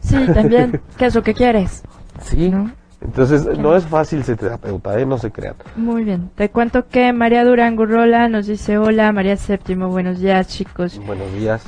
[0.00, 0.82] Sí, también.
[0.98, 1.82] ¿Qué es lo que quieres?
[2.20, 2.50] Sí.
[2.50, 2.70] ¿No?
[3.00, 5.06] Entonces, no es fácil ser terapeuta, ¿eh?
[5.06, 5.54] No se crean.
[5.76, 6.30] Muy bien.
[6.34, 11.00] Te cuento que María Durango Rola nos dice hola, María Séptimo, buenos días chicos.
[11.06, 11.64] Buenos días.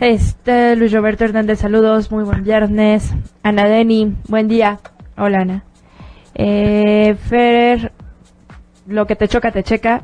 [0.00, 3.14] Este, Luis Roberto Hernández, saludos, muy buen viernes.
[3.44, 4.80] Ana Deni, buen día.
[5.16, 5.64] Hola Ana.
[6.34, 7.92] Eh, Fer,
[8.88, 10.02] lo que te choca, te checa.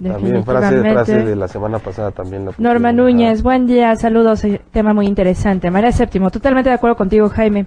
[0.00, 2.44] También frase, frase de la semana pasada también.
[2.44, 2.92] La Norma.
[2.92, 5.70] Núñez, buen día, saludos, eh, tema muy interesante.
[5.72, 7.66] María Séptimo, totalmente de acuerdo contigo, Jaime.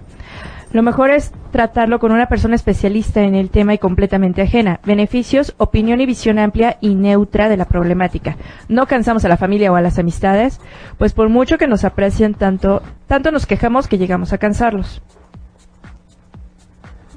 [0.76, 4.78] Lo mejor es tratarlo con una persona especialista en el tema y completamente ajena.
[4.84, 8.36] Beneficios, opinión y visión amplia y neutra de la problemática.
[8.68, 10.60] No cansamos a la familia o a las amistades,
[10.98, 15.00] pues por mucho que nos aprecien tanto, tanto nos quejamos que llegamos a cansarlos.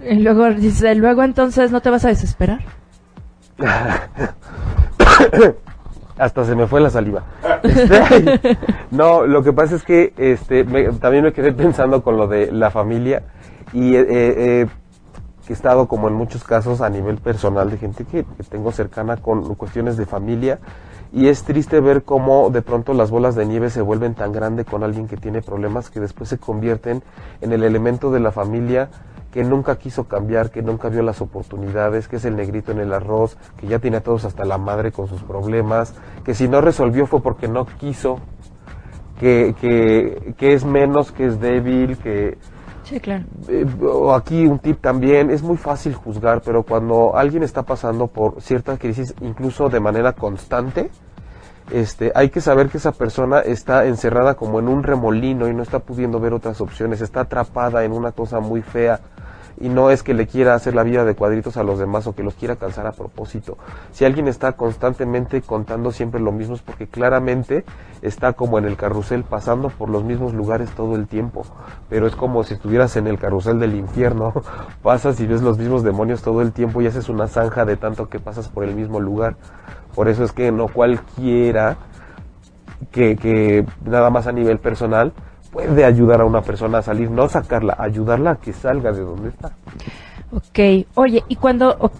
[0.09, 2.59] Y luego dice, luego entonces no te vas a desesperar.
[6.17, 7.23] Hasta se me fue la saliva.
[7.63, 8.57] Este,
[8.91, 12.53] no, lo que pasa es que este, me- también me quedé pensando con lo de
[12.53, 13.23] la familia
[13.73, 14.67] y eh, eh,
[15.47, 19.17] he estado como en muchos casos a nivel personal de gente que, que tengo cercana
[19.17, 20.59] con cuestiones de familia.
[21.11, 24.67] Y es triste ver cómo de pronto las bolas de nieve se vuelven tan grandes
[24.67, 27.01] con alguien que tiene problemas que después se convierten
[27.41, 28.89] en el elemento de la familia
[29.31, 32.93] que nunca quiso cambiar, que nunca vio las oportunidades, que es el negrito en el
[32.93, 36.61] arroz, que ya tiene a todos hasta la madre con sus problemas, que si no
[36.61, 38.19] resolvió fue porque no quiso,
[39.19, 42.37] que, que, que es menos, que es débil, que,
[42.89, 43.23] Sí, claro.
[43.47, 43.67] eh,
[44.15, 48.77] aquí un tip también, es muy fácil juzgar, pero cuando alguien está pasando por cierta
[48.77, 50.89] crisis, incluso de manera constante,
[51.71, 55.61] este, hay que saber que esa persona está encerrada como en un remolino y no
[55.61, 58.99] está pudiendo ver otras opciones, está atrapada en una cosa muy fea
[59.59, 62.15] y no es que le quiera hacer la vida de cuadritos a los demás o
[62.15, 63.57] que los quiera cansar a propósito.
[63.91, 67.65] Si alguien está constantemente contando siempre lo mismo es porque claramente
[68.01, 71.45] está como en el carrusel pasando por los mismos lugares todo el tiempo,
[71.89, 74.33] pero es como si estuvieras en el carrusel del infierno,
[74.81, 78.07] pasas y ves los mismos demonios todo el tiempo y haces una zanja de tanto
[78.07, 79.35] que pasas por el mismo lugar.
[79.93, 81.77] Por eso es que no cualquiera
[82.91, 85.11] que, que nada más a nivel personal
[85.51, 89.29] puede ayudar a una persona a salir, no sacarla, ayudarla a que salga de donde
[89.29, 89.51] está.
[90.31, 91.91] Ok, oye, y cuando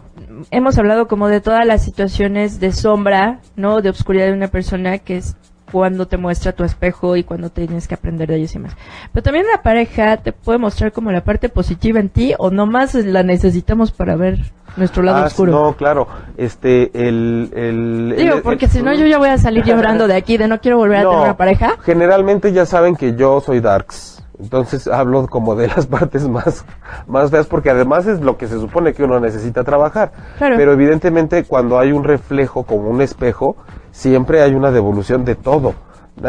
[0.52, 3.82] hemos hablado como de todas las situaciones de sombra, ¿no?
[3.82, 5.36] De obscuridad de una persona, que es
[5.72, 8.74] cuando te muestra tu espejo y cuando tienes que aprender de ellos y más.
[9.14, 12.96] Pero también la pareja te puede mostrar como la parte positiva en ti o nomás
[12.96, 14.40] la necesitamos para ver
[14.78, 15.52] nuestro lado Ah, oscuro.
[15.52, 17.50] No, claro, este, el...
[17.56, 20.48] el Digo, el- porque si no yo ya voy a salir llorando de aquí, de
[20.48, 21.76] no quiero volver a tener una pareja.
[21.84, 24.24] Generalmente ya saben que yo soy darks.
[24.42, 26.64] Entonces hablo como de las partes más,
[27.08, 30.14] más feas porque además es lo que se supone que uno necesita trabajar.
[30.38, 30.56] Claro.
[30.56, 33.58] Pero evidentemente cuando hay un reflejo como un espejo,
[34.00, 35.74] siempre hay una devolución de todo.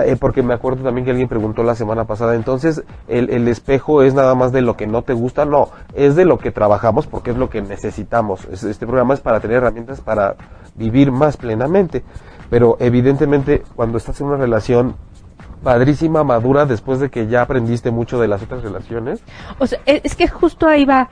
[0.04, 4.02] Eh, porque me acuerdo también que alguien preguntó la semana pasada, entonces el, el espejo
[4.02, 7.08] es nada más de lo que no te gusta, no, es de lo que trabajamos
[7.08, 8.44] porque es lo que necesitamos.
[8.52, 10.36] Es- Este programa es para tener herramientas para
[10.76, 12.04] vivir más plenamente,
[12.50, 14.94] pero evidentemente cuando estás en una relación
[15.64, 19.20] padrísima, madura, después de que ya aprendiste mucho de las otras relaciones,
[19.58, 21.08] O sea, e- es que justo ahí va.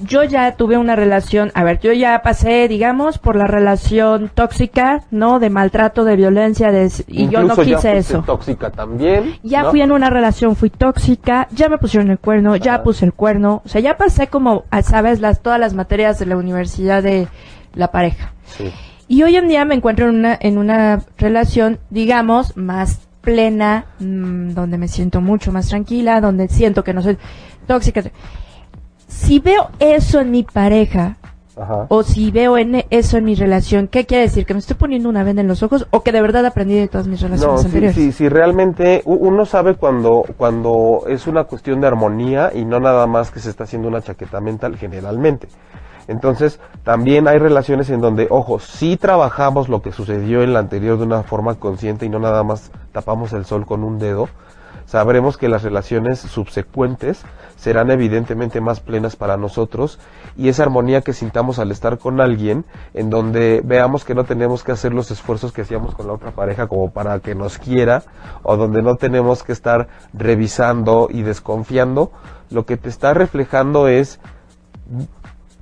[0.00, 5.04] Yo ya tuve una relación, a ver, yo ya pasé, digamos, por la relación tóxica,
[5.10, 5.38] ¿no?
[5.38, 8.22] De maltrato, de violencia, de, y yo no ya quise fuiste eso.
[8.22, 9.36] tóxica también.
[9.42, 9.70] Ya ¿no?
[9.70, 13.62] fui en una relación, fui tóxica, ya me pusieron el cuerno, ya puse el cuerno,
[13.64, 17.28] o sea, ya pasé como, sabes, las, todas las materias de la universidad de
[17.74, 18.32] la pareja.
[18.46, 18.72] Sí.
[19.06, 24.50] Y hoy en día me encuentro en una, en una relación, digamos, más plena, mm,
[24.50, 27.18] donde me siento mucho más tranquila, donde siento que no soy
[27.66, 28.02] tóxica.
[29.14, 31.16] Si veo eso en mi pareja,
[31.56, 31.86] Ajá.
[31.88, 34.44] o si veo en eso en mi relación, ¿qué quiere decir?
[34.44, 36.88] ¿Que me estoy poniendo una venda en los ojos o que de verdad aprendí de
[36.88, 37.94] todas mis relaciones No, sí, anteriores?
[37.96, 43.06] sí, sí, realmente uno sabe cuando, cuando es una cuestión de armonía y no nada
[43.06, 45.48] más que se está haciendo una chaqueta mental generalmente.
[46.06, 50.98] Entonces, también hay relaciones en donde, ojo, sí trabajamos lo que sucedió en la anterior
[50.98, 54.28] de una forma consciente y no nada más tapamos el sol con un dedo,
[54.86, 57.22] sabremos que las relaciones subsecuentes
[57.56, 59.98] serán evidentemente más plenas para nosotros
[60.36, 64.62] y esa armonía que sintamos al estar con alguien en donde veamos que no tenemos
[64.62, 68.02] que hacer los esfuerzos que hacíamos con la otra pareja como para que nos quiera
[68.42, 72.12] o donde no tenemos que estar revisando y desconfiando,
[72.50, 74.20] lo que te está reflejando es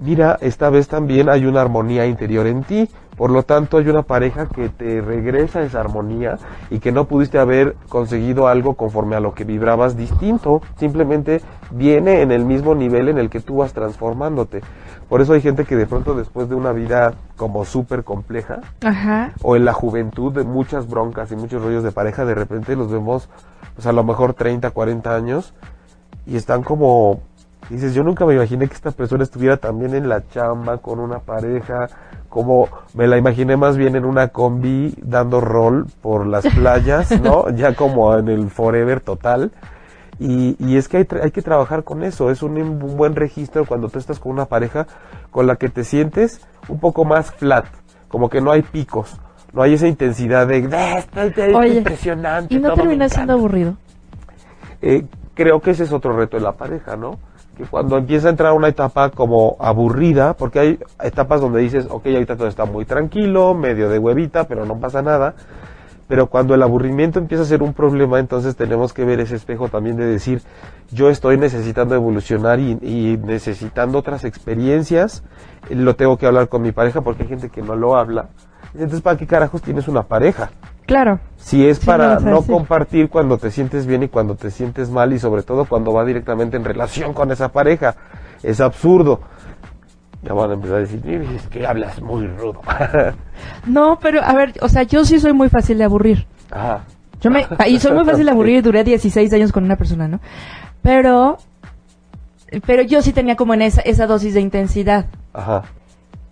[0.01, 2.89] mira, esta vez también hay una armonía interior en ti,
[3.23, 6.39] por lo tanto hay una pareja que te regresa esa armonía
[6.71, 12.23] y que no pudiste haber conseguido algo conforme a lo que vibrabas distinto, simplemente viene
[12.23, 14.63] en el mismo nivel en el que tú vas transformándote.
[15.09, 19.31] Por eso hay gente que de pronto después de una vida como súper compleja, Ajá.
[19.41, 22.91] o en la juventud de muchas broncas y muchos rollos de pareja, de repente los
[22.91, 23.29] vemos,
[23.77, 25.55] pues a lo mejor 30, 40 años,
[26.27, 27.21] y están como,
[27.71, 31.21] dices, yo nunca me imaginé que esta persona estuviera también en la chamba con una
[31.21, 31.87] pareja,
[32.33, 37.51] como me la imaginé más bien en una combi dando rol por las playas, ¿no?
[37.51, 39.51] ya como en el forever total.
[40.18, 43.14] Y, y es que hay, tra- hay que trabajar con eso, es un, un buen
[43.16, 44.87] registro cuando tú estás con una pareja
[45.31, 47.66] con la que te sientes un poco más flat,
[48.09, 49.14] como que no hay picos,
[49.53, 52.55] no hay esa intensidad de, "Ah, esto es- es Oye, impresionante.
[52.55, 53.33] Y no termina siendo encanta".
[53.35, 53.77] aburrido.
[54.81, 57.18] Eh, creo que ese es otro reto de la pareja, ¿no?
[57.57, 62.07] Que cuando empieza a entrar una etapa como aburrida, porque hay etapas donde dices, ok,
[62.07, 65.35] ahorita todo está muy tranquilo, medio de huevita, pero no pasa nada.
[66.09, 69.69] Pero cuando el aburrimiento empieza a ser un problema, entonces tenemos que ver ese espejo
[69.69, 70.43] también de decir,
[70.91, 75.23] yo estoy necesitando evolucionar y, necesitando otras experiencias,
[75.71, 78.29] lo tengo que hablar con mi pareja porque hay gente que no lo habla.
[78.75, 80.51] Entonces, ¿para qué carajos tienes una pareja?
[80.87, 81.21] Claro.
[81.37, 85.12] Si es Sí, para no, compartir cuando te sientes bien y cuando te sientes mal
[85.12, 87.95] y sobre todo cuando va directamente en relación con esa pareja.
[88.42, 89.21] Es absurdo.
[90.23, 92.61] Ya van a empezar a decir, "Mira, es que hablas muy rudo.
[93.66, 96.27] No, pero a ver, o sea, yo sí soy muy fácil de aburrir.
[96.51, 96.85] Ajá.
[97.21, 100.07] Yo me, y soy muy fácil de aburrir y duré 16 años con una persona,
[100.09, 100.21] ¿no?
[100.83, 101.38] Pero,
[102.66, 105.07] pero yo sí tenía como en esa, esa dosis de intensidad.
[105.33, 105.62] Ajá.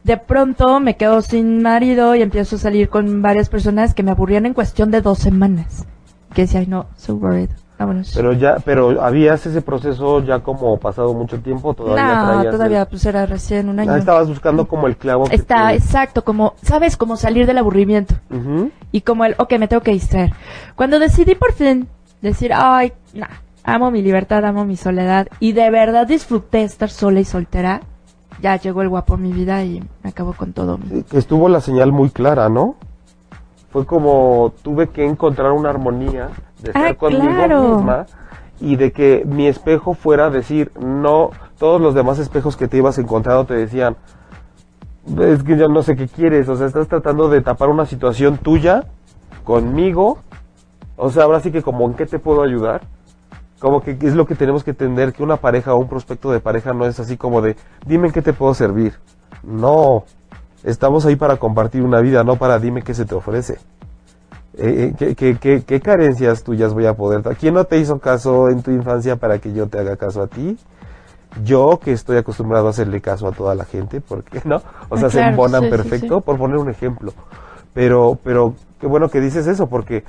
[0.04, 4.10] De pronto me quedo sin marido y empiezo a salir con varias personas que me
[4.12, 5.86] aburrían en cuestión de dos semanas.
[6.34, 7.50] Que decía, no, so worried.
[7.78, 8.12] Vámonos.
[8.14, 12.80] Pero ya, pero habías ese proceso ya como pasado mucho tiempo, todavía no, traías todavía
[12.82, 13.92] el- pues era recién un año.
[13.92, 16.98] Ah, estabas buscando como el clavo Está, exacto, como, ¿sabes?
[16.98, 18.14] Como salir del aburrimiento.
[18.92, 20.30] Y como el, ok, me tengo que distraer.
[20.76, 21.88] Cuando decidí por fin
[22.20, 23.28] decir, ay, nah,
[23.64, 27.80] amo mi libertad, amo mi soledad, y de verdad disfruté estar sola y soltera,
[28.42, 30.78] ya llegó el guapo a mi vida y me acabó con todo.
[30.78, 32.76] mi- que estuvo la señal muy clara, ¿no?
[33.72, 36.30] Fue como tuve que encontrar una armonía
[36.62, 37.62] de estar Ah, conmigo claro.
[37.76, 38.06] misma
[38.60, 42.98] y de que mi espejo fuera decir, no, todos los demás espejos que te ibas
[42.98, 43.96] encontrando te decían,
[45.18, 48.36] es que yo no sé qué quieres, o sea, estás tratando de tapar una situación
[48.38, 48.84] tuya
[49.44, 50.18] conmigo,
[50.96, 52.82] o sea, ahora sí que como en qué te puedo ayudar,
[53.60, 56.40] como que es lo que tenemos que entender, que una pareja o un prospecto de
[56.40, 58.94] pareja no es así como de, dime en qué te puedo servir.
[59.42, 60.04] No,
[60.64, 63.58] estamos ahí para compartir una vida, no para dime qué se te ofrece.
[64.56, 67.36] Eh, eh, ¿qué, qué, qué, qué carencias tuyas voy a poder dar?
[67.36, 70.26] ¿Quién no te hizo caso en tu infancia para que yo te haga caso a
[70.26, 70.58] ti?
[71.44, 74.62] Yo que estoy acostumbrado a hacerle caso a toda la gente, ¿por qué no?
[74.88, 76.22] O sea, Ah, se embonan sí, sí, perfecto, sí.
[76.24, 77.12] por poner un ejemplo.
[77.72, 80.02] Pero, pero qué bueno que dices eso, porque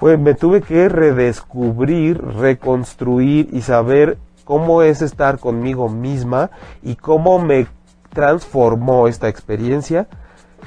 [0.00, 6.50] fue, me tuve que redescubrir, reconstruir y saber cómo es estar conmigo misma
[6.82, 7.66] y cómo me
[8.14, 10.08] transformó esta experiencia.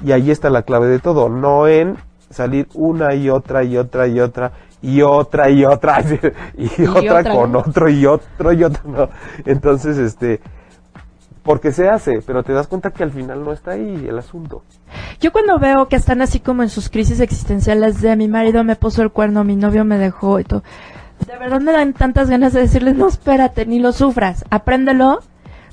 [0.06, 1.98] Y ahí está la clave de todo, no en
[2.30, 4.52] salir una y otra y otra y otra
[4.84, 6.02] y otra y otra
[6.56, 8.82] y, otra, otra, con otro y otro y otro.
[8.86, 9.10] no.
[9.46, 10.42] Entonces, este,
[11.44, 14.64] porque se hace, pero te das cuenta que al final no está ahí el asunto.
[15.20, 18.76] Yo cuando veo que están así como en sus crisis existenciales de mi marido me
[18.76, 20.64] puso el cuerno, mi novio me dejó y todo,
[21.28, 25.22] de verdad me dan tantas ganas de decirles, no, espérate, ni lo sufras, apréndelo,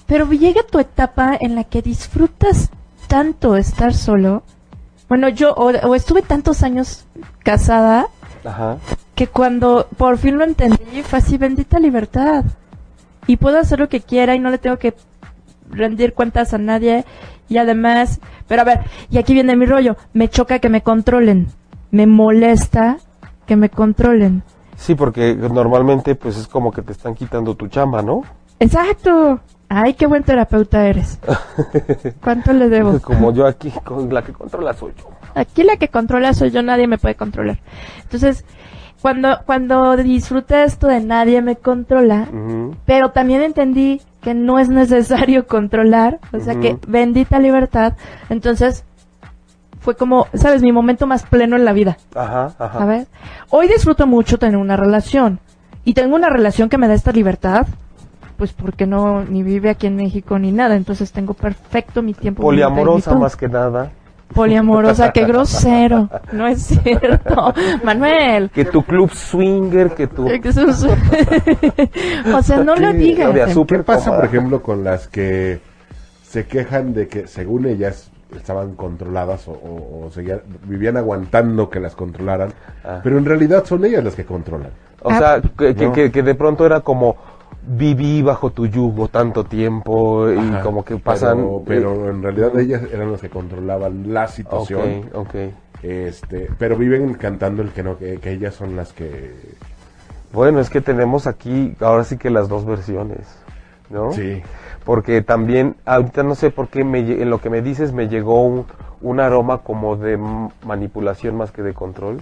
[0.07, 2.71] pero llega tu etapa en la que disfrutas
[3.07, 4.43] tanto estar solo.
[5.09, 7.05] Bueno, yo o, o estuve tantos años
[7.43, 8.09] casada
[8.45, 8.79] Ajá.
[9.15, 12.45] que cuando por fin lo entendí fue así, bendita libertad.
[13.27, 14.95] Y puedo hacer lo que quiera y no le tengo que
[15.71, 17.05] rendir cuentas a nadie
[17.49, 18.81] y además, pero a ver,
[19.11, 21.49] y aquí viene mi rollo, me choca que me controlen,
[21.91, 22.99] me molesta
[23.47, 24.43] que me controlen.
[24.77, 28.23] Sí, porque normalmente pues es como que te están quitando tu chamba, ¿no?
[28.61, 29.41] Exacto.
[29.69, 31.21] Ay, qué buen terapeuta eres.
[32.23, 33.01] ¿Cuánto le debo?
[33.03, 35.11] Como yo aquí, con la que controla soy yo.
[35.37, 37.61] Aquí la que controla soy yo, nadie me puede controlar.
[38.03, 38.45] Entonces,
[39.01, 42.27] cuando, cuando disfruté esto de nadie me controla,
[42.85, 47.95] pero también entendí que no es necesario controlar, o sea que bendita libertad,
[48.29, 48.85] entonces
[49.81, 52.79] fue como, sabes, mi momento más pleno en la vida, Ajá, ajá.
[52.79, 53.09] ¿sabes?
[53.49, 55.41] Hoy disfruto mucho tener una relación
[55.85, 57.67] y tengo una relación que me da esta libertad,
[58.37, 62.43] pues porque no ni vive aquí en México ni nada, entonces tengo perfecto mi tiempo.
[62.43, 63.91] Poliamorosa más que nada.
[64.35, 66.09] Poliamorosa, qué grosero.
[66.33, 67.53] No es cierto.
[67.85, 68.51] Manuel.
[68.51, 70.27] Que tu club swinger, que tu...
[72.35, 73.35] O sea, no lo digas.
[73.67, 74.21] ¿Qué pasa, cómoda.
[74.21, 75.61] por ejemplo, con las que
[76.23, 81.81] se quejan de que, según ellas, estaban controladas o, o- o seguían- vivían aguantando que
[81.81, 82.53] las controlaran,
[82.85, 83.01] Ah.
[83.03, 84.71] pero en realidad son ellas las que controlan?
[85.03, 85.93] O sea, que, que, No.
[85.93, 87.17] que- que de pronto era como
[87.77, 91.39] viví bajo tu yugo tanto tiempo y Ajá, como que pasan...
[91.39, 95.11] Pero, pero en realidad ellas eran las que controlaban la Ok, situación.
[95.15, 95.35] ok.
[95.83, 99.57] Este, pero viven cantando el que no, que, que ellas son las que...
[100.33, 103.27] Bueno, es que tenemos aquí ahora sí que las dos versiones,
[103.89, 104.13] ¿no?
[104.13, 104.43] Sí.
[104.85, 108.45] Porque también, ahorita no sé por qué me, en lo que me dices me llegó
[108.45, 108.67] un,
[109.01, 110.19] un aroma como de
[110.65, 112.21] manipulación más que de control,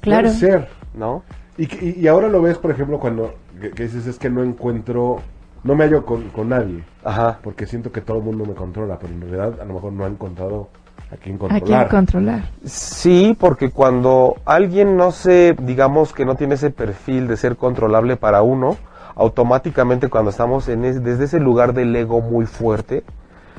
[0.00, 0.28] Claro.
[0.28, 0.68] Puede ser.
[0.94, 1.22] ¿no?
[1.56, 5.20] Y, y ahora lo ves, por ejemplo, cuando que, que dices es que no encuentro,
[5.64, 7.38] no me hallo con, con nadie, Ajá.
[7.42, 10.04] porque siento que todo el mundo me controla, pero en realidad a lo mejor no
[10.04, 10.68] ha encontrado
[11.10, 11.66] a quién ¿A controlar.
[11.88, 12.50] quién controlar?
[12.64, 18.16] Sí, porque cuando alguien no se, digamos que no tiene ese perfil de ser controlable
[18.16, 18.76] para uno,
[19.14, 23.04] automáticamente cuando estamos en es- desde ese lugar del ego muy fuerte,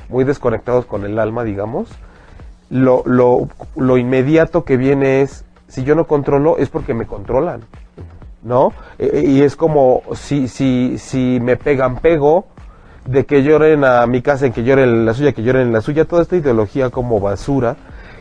[0.09, 1.89] muy desconectados con el alma, digamos,
[2.69, 7.61] lo, lo, lo inmediato que viene es, si yo no controlo, es porque me controlan,
[8.43, 8.73] ¿no?
[8.99, 12.45] E- e- y es como, si, si, si me pegan, pego,
[13.05, 15.73] de que lloren a mi casa, en que lloren en la suya, que lloren en
[15.73, 17.75] la suya, toda esta ideología como basura,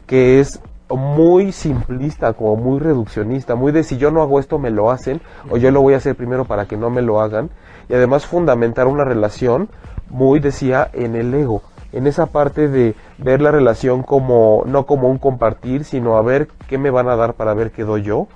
[0.06, 4.70] que es muy simplista, como muy reduccionista, muy de si yo no hago esto me
[4.70, 7.50] lo hacen, o yo lo voy a hacer primero para que no me lo hagan,
[7.88, 9.68] y además fundamentar una relación
[10.10, 15.08] muy, decía, en el ego, en esa parte de ver la relación como, no como
[15.08, 18.26] un compartir, sino a ver qué me van a dar para ver qué doy yo,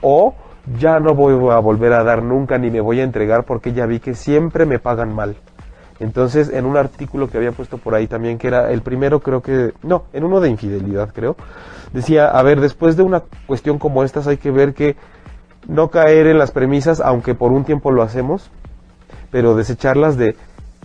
[0.00, 0.34] o
[0.78, 3.86] ya no voy a volver a dar nunca ni me voy a entregar porque ya
[3.86, 5.36] vi que siempre me pagan mal.
[5.98, 9.40] Entonces, en un artículo que había puesto por ahí también, que era el primero, creo
[9.40, 11.36] que, no, en uno de infidelidad, creo,
[11.92, 14.96] decía, a ver, después de una cuestión como estas hay que ver que
[15.66, 18.50] no caer en las premisas, aunque por un tiempo lo hacemos,
[19.30, 20.36] pero desecharlas de,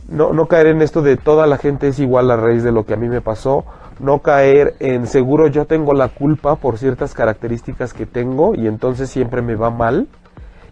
[0.08, 2.86] no, no caer en esto de toda la gente es igual a raíz de lo
[2.86, 3.65] que a mí me pasó,
[3.99, 9.10] no caer en seguro yo tengo la culpa por ciertas características que tengo y entonces
[9.10, 10.08] siempre me va mal,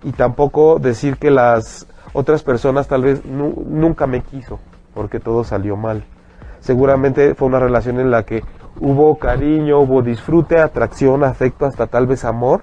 [0.04, 4.60] y tampoco decir que las otras personas tal vez nu- nunca me quiso
[4.94, 6.04] porque todo salió mal.
[6.62, 8.44] Seguramente fue una relación en la que
[8.80, 12.62] hubo cariño, hubo disfrute, atracción, afecto, hasta tal vez amor,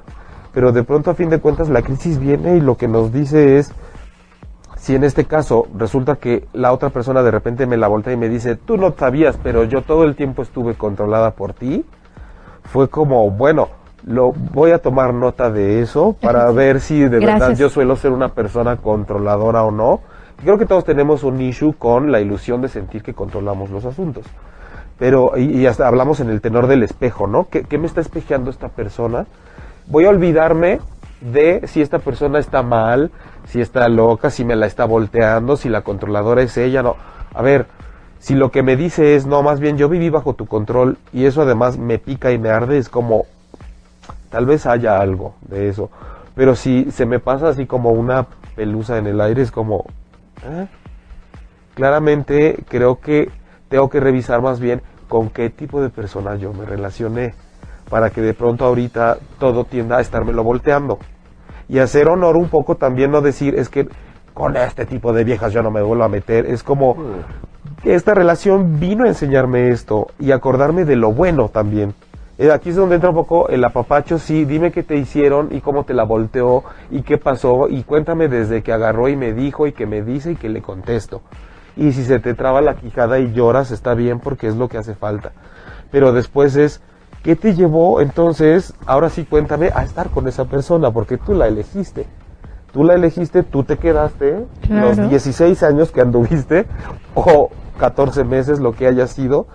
[0.53, 3.59] pero de pronto a fin de cuentas la crisis viene y lo que nos dice
[3.59, 3.73] es
[4.87, 8.16] si en este caso resulta que la otra persona de repente me la voltea y
[8.16, 11.85] me dice, tú no sabías, pero yo todo el tiempo estuve controlada por ti,
[12.62, 13.66] fue como, bueno,
[14.05, 18.12] lo voy a tomar nota de eso para ver si de verdad yo suelo ser
[18.12, 20.03] una persona controladora o no.
[20.40, 24.25] Creo que todos tenemos un issue con la ilusión de sentir que controlamos los asuntos.
[25.01, 27.49] Pero, y, y hasta hablamos en el tenor del espejo, ¿no?
[27.51, 29.27] ¿Qué, qué me está espejeando esta persona?
[29.88, 30.79] Voy a olvidarme
[31.20, 33.11] de si esta persona está mal,
[33.46, 36.96] si está loca, si me la está volteando, si la controladora es ella, no.
[37.35, 37.66] A ver,
[38.18, 41.24] si lo que me dice es, no, más bien yo viví bajo tu control y
[41.24, 43.26] eso además me pica y me arde, es como,
[44.31, 45.90] tal vez haya algo de eso.
[46.35, 49.85] Pero si se me pasa así como una pelusa en el aire, es como,
[50.44, 50.66] ¿eh?
[51.74, 53.31] claramente creo que
[53.68, 57.35] tengo que revisar más bien con qué tipo de persona yo me relacioné
[57.88, 60.99] para que de pronto ahorita todo tienda a estármelo volteando
[61.69, 63.88] y hacer honor un poco también no decir es que
[64.35, 66.96] con este tipo de viejas yo no me vuelvo a meter es como
[67.83, 71.94] que esta relación vino a enseñarme esto y acordarme de lo bueno también
[72.38, 75.63] Eh, aquí es donde entra un poco el apapacho, sí, dime qué te hicieron y
[75.63, 79.67] cómo te la volteó y qué pasó y cuéntame desde que agarró y me dijo
[79.67, 81.23] y que me dice y que le contesto.
[81.77, 84.77] Y si se te traba la quijada y lloras, está bien porque es lo que
[84.77, 85.33] hace falta.
[85.90, 86.83] Pero después es,
[87.27, 90.92] ¿qué te llevó entonces, ahora sí cuéntame, a estar con esa persona?
[90.92, 92.06] Porque tú la elegiste.
[92.72, 94.94] tú la elegiste, tú te quedaste Claro.
[94.94, 96.66] los 16 años que anduviste
[97.16, 99.48] o 14 meses, lo que haya sido.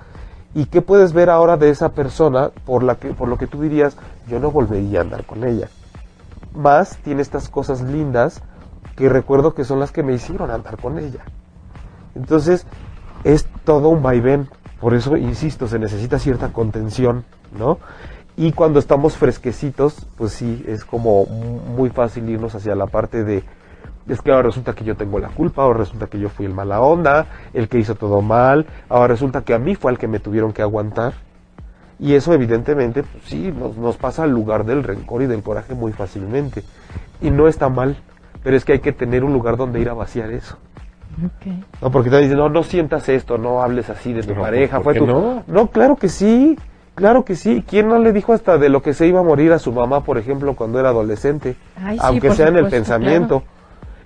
[0.54, 3.62] ¿Y qué puedes ver ahora de esa persona por, la que, por lo que tú
[3.62, 3.96] dirías,
[4.28, 5.70] yo no volvería a andar con ella?
[6.54, 8.42] Más tiene estas cosas lindas
[8.98, 11.24] que recuerdo que son las que me hicieron andar con ella.
[12.16, 12.66] Entonces,
[13.24, 14.50] es todo un vaivén.
[14.82, 17.24] Por eso, insisto, se necesita cierta contención,
[17.58, 17.80] ¿no?
[18.38, 23.44] Y cuando estamos fresquecitos, pues sí, es como muy fácil irnos hacia la parte de,
[24.08, 26.54] es que ahora resulta que yo tengo la culpa, ahora resulta que yo fui el
[26.54, 30.08] mala onda, el que hizo todo mal, ahora resulta que a mí fue al que
[30.08, 31.14] me tuvieron que aguantar.
[32.00, 35.76] Y eso evidentemente, pues sí, nos, nos pasa al lugar del rencor y del coraje
[35.76, 36.64] muy fácilmente.
[37.22, 37.96] Y no está mal,
[38.44, 40.58] pero es que hay que tener un lugar donde ir a vaciar eso.
[41.24, 41.54] Ok.
[41.82, 44.78] No, porque te dicen, no, no sientas esto, no hables así de tu Pero, pareja.
[44.78, 45.06] ¿por Fue tu...
[45.06, 45.44] no?
[45.46, 46.58] no, claro que sí,
[46.96, 47.64] claro que sí.
[47.68, 50.02] ¿Quién no le dijo hasta de lo que se iba a morir a su mamá,
[50.04, 51.56] por ejemplo, cuando era adolescente?
[51.84, 53.44] Ay, sí, Aunque sea en el pensamiento.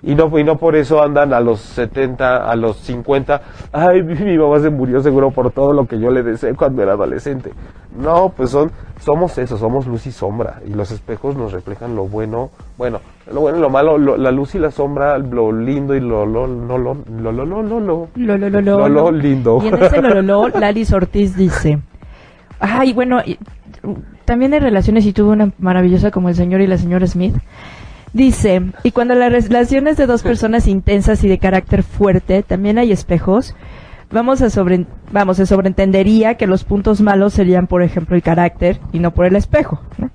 [0.02, 3.40] Y no, y no por eso andan a los 70, a los 50.
[3.72, 6.82] Ay, mi, mi mamá se murió seguro por todo lo que yo le deseé cuando
[6.82, 7.50] era adolescente.
[7.98, 8.70] No, pues son,
[9.00, 10.60] somos eso, somos luz y sombra.
[10.64, 13.00] Y los espejos nos reflejan lo bueno, bueno,
[13.32, 16.24] lo bueno y lo malo, lo- la luz y la sombra, lo lindo y lo,
[16.24, 18.08] lo, no, lo, lo, lo, lo, lo, lo.
[18.14, 19.10] Lo, lo, lo, lo, Lo, lo lo.
[19.10, 19.58] lindo.
[19.64, 21.80] Y en ese lo, lo, lo, Lalis Ortiz dice,
[22.60, 23.38] ay, bueno, y-
[24.24, 27.34] también hay relaciones y tuvo una maravillosa como el señor y la señora Smith.
[28.12, 32.90] Dice, y cuando las relaciones de dos personas intensas y de carácter fuerte, también hay
[32.90, 33.54] espejos,
[34.10, 38.80] vamos a sobre, vamos, se sobreentendería que los puntos malos serían, por ejemplo, el carácter
[38.92, 40.10] y no por el espejo, ¿no?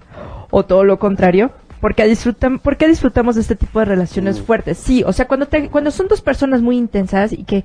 [0.50, 4.78] O todo lo contrario, porque disfrutan, ¿por qué disfrutamos de este tipo de relaciones fuertes?
[4.78, 7.64] Sí, o sea, cuando te, cuando son dos personas muy intensas y que,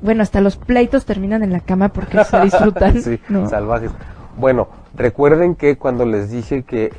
[0.00, 3.48] bueno, hasta los pleitos terminan en la cama porque se disfrutan, sí, ¿no?
[3.48, 3.90] salvajes.
[4.36, 6.92] Bueno, recuerden que cuando les dije que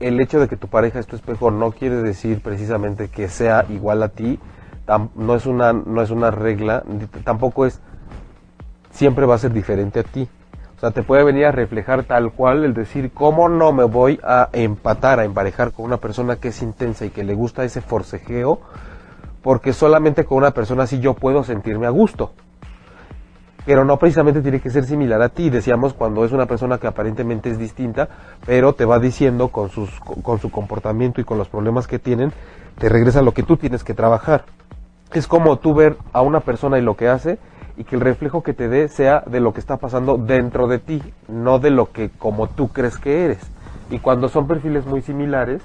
[0.00, 3.64] el hecho de que tu pareja es tu espejo no quiere decir precisamente que sea
[3.68, 4.38] igual a ti,
[5.16, 6.82] no es una no es una regla,
[7.24, 7.80] tampoco es
[8.90, 10.28] siempre va a ser diferente a ti.
[10.76, 14.20] O sea, te puede venir a reflejar tal cual el decir, ¿cómo no me voy
[14.22, 17.80] a empatar, a emparejar con una persona que es intensa y que le gusta ese
[17.80, 18.60] forcejeo?
[19.48, 22.32] Porque solamente con una persona así yo puedo sentirme a gusto
[23.64, 25.48] pero no precisamente tiene que ser similar a ti.
[25.48, 28.10] Decíamos cuando es una persona que aparentemente es distinta,
[28.44, 32.30] pero te va diciendo con, sus, con su comportamiento y con los problemas que tienen,
[32.78, 34.44] te regresa lo que tú tienes que trabajar.
[35.14, 37.38] Es como tú ver a una persona y lo que hace
[37.78, 40.78] y que el reflejo que te dé sea de lo que está pasando dentro de
[40.78, 43.40] ti, no de lo que como tú crees que eres.
[43.90, 45.62] Y cuando son perfiles muy similares,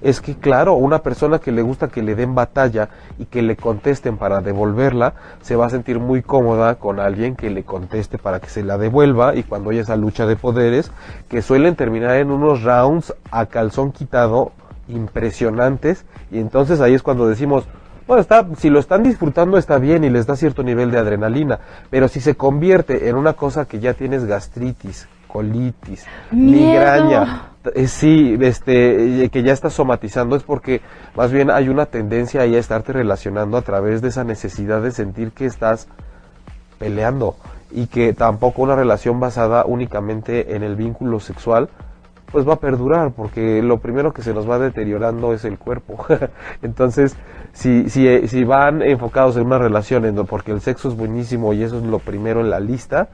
[0.00, 2.88] es que claro, una persona que le gusta que le den batalla
[3.18, 7.50] y que le contesten para devolverla, se va a sentir muy cómoda con alguien que
[7.50, 10.90] le conteste para que se la devuelva y cuando hay esa lucha de poderes
[11.28, 14.52] que suelen terminar en unos rounds a calzón quitado
[14.88, 16.04] impresionantes.
[16.30, 17.64] Y entonces ahí es cuando decimos,
[18.06, 21.58] bueno, está, si lo están disfrutando está bien y les da cierto nivel de adrenalina,
[21.90, 26.68] pero si se convierte en una cosa que ya tienes gastritis, colitis, Miedo.
[26.68, 30.80] migraña, eh, sí, este, eh, que ya estás somatizando es porque
[31.14, 34.92] más bien hay una tendencia ahí a estarte relacionando a través de esa necesidad de
[34.92, 35.88] sentir que estás
[36.78, 37.36] peleando
[37.70, 41.68] y que tampoco una relación basada únicamente en el vínculo sexual
[42.32, 46.04] pues va a perdurar porque lo primero que se nos va deteriorando es el cuerpo.
[46.62, 47.14] Entonces,
[47.52, 51.52] si, si, eh, si van enfocados en una relación en porque el sexo es buenísimo
[51.52, 53.08] y eso es lo primero en la lista,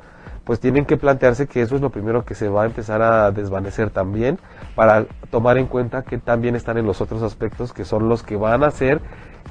[0.44, 3.30] pues tienen que plantearse que eso es lo primero que se va a empezar a
[3.30, 4.38] desvanecer también
[4.74, 8.36] para tomar en cuenta que también están en los otros aspectos que son los que
[8.36, 9.00] van a hacer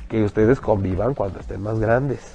[0.09, 2.33] que ustedes convivan cuando estén más grandes.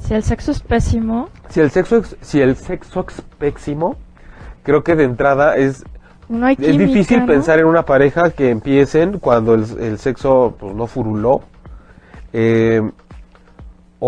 [0.00, 3.96] Si el sexo es pésimo, Si el sexo es, si el sexo es pésimo,
[4.62, 5.84] creo que de entrada es
[6.28, 7.26] no hay es difícil ¿no?
[7.26, 11.42] pensar en una pareja que empiecen cuando el, el sexo pues, no furuló.
[12.32, 12.82] Eh,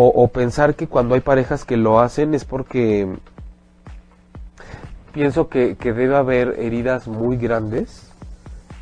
[0.00, 3.16] o, pensar que cuando hay parejas que lo hacen es porque
[5.12, 8.12] pienso que, que debe haber heridas muy grandes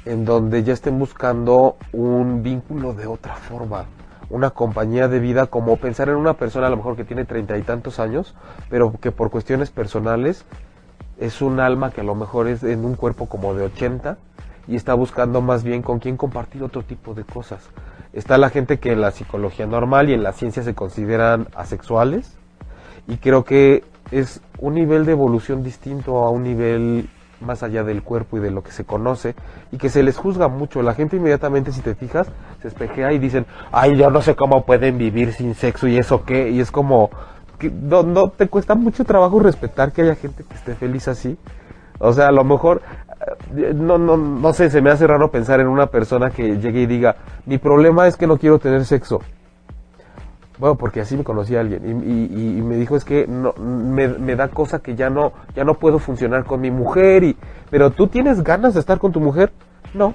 [0.05, 3.87] en donde ya estén buscando un vínculo de otra forma,
[4.29, 7.57] una compañía de vida, como pensar en una persona a lo mejor que tiene treinta
[7.57, 8.35] y tantos años,
[8.69, 10.45] pero que por cuestiones personales
[11.19, 14.19] es un alma que a lo mejor es en un cuerpo como de 80
[14.69, 17.71] y está buscando más bien con quién compartir otro tipo de cosas.
[18.17, 22.35] Está la gente que en la psicología normal y en la ciencia se consideran asexuales
[23.07, 27.11] y creo que es un nivel de evolución distinto a un nivel
[27.43, 29.35] más allá del cuerpo y de lo que se conoce
[29.71, 30.81] y que se les juzga mucho.
[30.81, 32.27] La gente inmediatamente, si te fijas,
[32.63, 36.25] se espejea y dicen, ay, yo no sé cómo pueden vivir sin sexo y eso
[36.25, 37.11] qué, y es como,
[37.83, 41.37] no, no te cuesta mucho trabajo respetar que haya gente que esté feliz así.
[41.99, 42.81] O sea, a lo mejor
[43.75, 46.87] no, no, no sé, se me hace raro pensar en una persona que llegue y
[46.87, 47.17] diga,
[47.47, 49.21] mi problema es que no quiero tener sexo.
[50.59, 54.37] Bueno, porque así me conocí a alguien y, me dijo es que no, me, me
[54.37, 57.37] da cosa que ya no, ya no puedo funcionar con mi mujer y,
[57.69, 59.53] pero tú tienes ganas de estar con tu mujer,
[59.93, 60.15] no.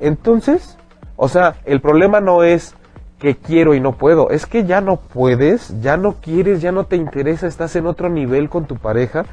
[0.00, 0.76] Entonces,
[1.16, 2.74] o sea, el problema no es
[3.18, 6.84] que quiero y no puedo, es que ya no puedes, ya no quieres, ya no
[6.84, 9.24] te interesa, estás en otro nivel con tu pareja.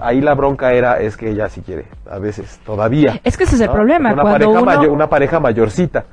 [0.00, 3.20] Ahí la bronca era, es que ella sí quiere, a veces, todavía.
[3.24, 3.72] Es que ese es el ¿no?
[3.72, 6.04] problema, Una cuando pareja, uno- mayor- una pareja mayorcita.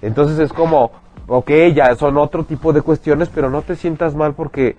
[0.00, 0.92] Entonces es como,
[1.26, 4.76] ok, ya son otro tipo de cuestiones, pero no te sientas mal porque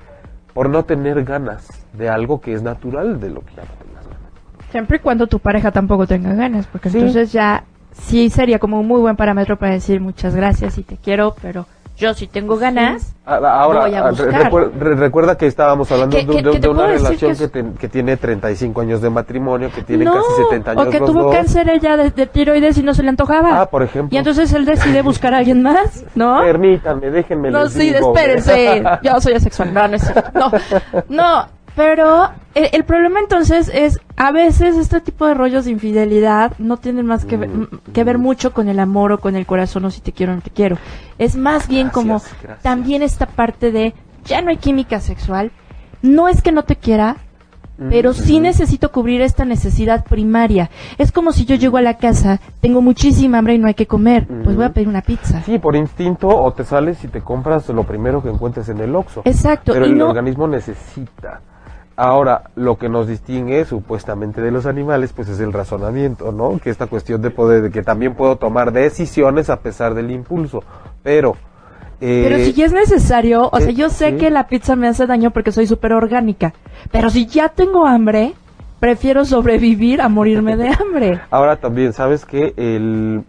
[0.53, 4.05] por no tener ganas de algo que es natural de lo que ya no tengas
[4.05, 4.71] ganas.
[4.71, 6.99] Siempre y cuando tu pareja tampoco tenga ganas, porque Sí.
[6.99, 10.97] entonces ya sí sería como un muy buen parámetro para decir muchas gracias y te
[10.97, 11.65] quiero, pero
[12.03, 13.15] yo sí tengo ganas.
[13.25, 14.27] Ah, Ahora, Voy a ah, buscar.
[14.31, 16.87] re- recuer- re- recuerda que estábamos hablando Que- de, que- de- que te de una
[16.87, 20.43] relación que que, es- ten- que tiene 35 años de matrimonio, que tiene no, casi
[20.43, 21.33] 70 años o que los tuvo dos.
[21.35, 23.61] cáncer ella de, de tiroides y no se le antojaba.
[23.61, 24.13] Ah, por ejemplo.
[24.13, 26.41] Y entonces él decide buscar a alguien más, ¿no?
[26.41, 28.13] Permítanme, déjenme No, sí, digo.
[28.13, 28.83] espérense.
[29.03, 29.73] Yo soy asexual.
[29.73, 30.29] No, no es cierto.
[30.37, 30.51] No,
[31.09, 31.47] no.
[31.75, 36.77] Pero eh, el problema entonces es, a veces este tipo de rollos de infidelidad no
[36.77, 39.85] tienen más que ver, Mm, que ver mucho con el amor o con el corazón
[39.85, 40.77] o si te quiero o no te quiero.
[41.17, 42.61] Es más bien como gracias.
[42.61, 43.93] también esta parte de,
[44.25, 45.51] ya no hay química sexual.
[46.01, 47.15] No es que no te quiera,
[47.89, 50.69] pero sí necesito cubrir esta necesidad primaria.
[50.97, 53.87] Es como si yo llego a la casa, tengo muchísima hambre y no hay que
[53.87, 54.27] comer.
[54.43, 55.41] Pues voy a pedir una pizza.
[55.43, 58.95] Sí, por instinto, o te sales y te compras lo primero que encuentres en el
[58.95, 59.21] Oxxo.
[59.25, 59.73] Exacto.
[59.73, 61.41] Pero y el no, organismo necesita.
[61.95, 66.57] Ahora, lo que nos distingue supuestamente de los animales, pues es el razonamiento, ¿no?
[66.57, 70.63] Que esta cuestión de poder, de que también puedo tomar decisiones a pesar del impulso.
[71.03, 71.35] Pero,
[72.01, 74.87] eh, Pero si ya es necesario, o sea, eh, yo sé que la pizza me
[74.87, 76.53] hace daño porque soy súper orgánica,
[76.91, 78.33] pero si ya tengo hambre,
[78.79, 81.21] prefiero sobrevivir a morirme de hambre.
[81.29, 82.55] Ahora también, ¿sabes qué?
[82.57, 83.23] El,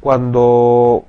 [0.00, 1.06] cuando,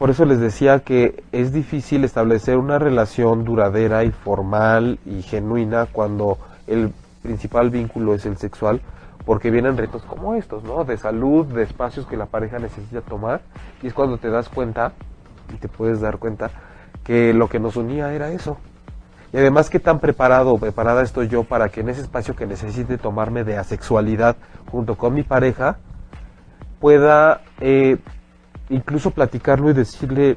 [0.00, 5.88] por eso les decía que es difícil establecer una relación duradera y formal y genuina
[5.92, 8.80] cuando el principal vínculo es el sexual,
[9.26, 10.84] porque vienen retos como estos, ¿no?
[10.84, 13.42] De salud, de espacios que la pareja necesita tomar,
[13.82, 14.92] y es cuando te das cuenta,
[15.52, 16.50] y te puedes dar cuenta,
[17.04, 18.56] que lo que nos unía era eso.
[19.34, 22.46] Y además, ¿qué tan preparado o preparada estoy yo para que en ese espacio que
[22.46, 24.36] necesite tomarme de asexualidad
[24.70, 25.76] junto con mi pareja,
[26.80, 27.98] pueda eh,
[28.70, 30.36] incluso platicarlo y decirle,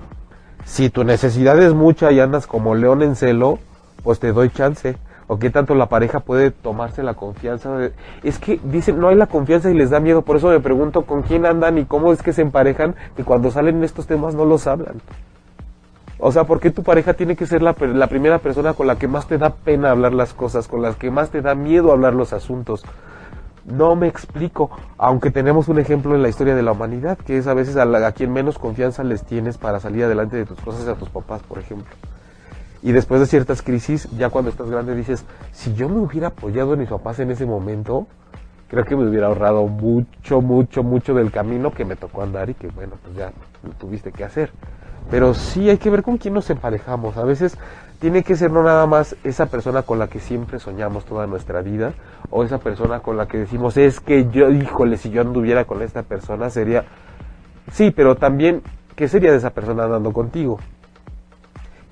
[0.66, 3.60] si tu necesidad es mucha y andas como león en celo,
[4.04, 4.98] pues te doy chance.
[5.28, 7.92] O qué tanto la pareja puede tomarse la confianza.
[8.24, 10.22] Es que dicen, no hay la confianza y les da miedo.
[10.22, 13.50] Por eso me pregunto con quién andan y cómo es que se emparejan, que cuando
[13.50, 15.02] salen estos temas no los hablan.
[16.20, 18.98] O sea, ¿por qué tu pareja tiene que ser la, la primera persona con la
[18.98, 21.92] que más te da pena hablar las cosas, con las que más te da miedo
[21.92, 22.84] hablar los asuntos?
[23.66, 27.48] No me explico, aunque tenemos un ejemplo en la historia de la humanidad, que es
[27.48, 30.88] a veces a, la- quien menos confianza les tienes para salir adelante de tus cosas,
[30.88, 31.88] a tus papás, por ejemplo.
[32.82, 36.74] Y después de ciertas crisis, ya cuando estás grande dices, si yo me hubiera apoyado
[36.74, 38.08] en mis papás en ese momento,
[38.68, 42.56] creo que me hubiera ahorrado mucho, mucho, mucho del camino que me tocó andar y
[42.56, 43.32] que bueno, pues ya
[43.64, 44.52] lo tuviste que hacer.
[45.10, 47.16] Pero sí hay que ver con quién nos emparejamos.
[47.16, 47.58] A veces
[48.04, 51.62] tiene que ser no nada más esa persona con la que siempre soñamos toda nuestra
[51.62, 51.94] vida
[52.32, 55.82] o esa persona con la que decimos es que yo, híjole, si yo anduviera con
[55.82, 56.84] esta persona sería...
[57.72, 58.62] Sí, pero también,
[58.98, 60.60] ¿qué sería de esa persona andando contigo?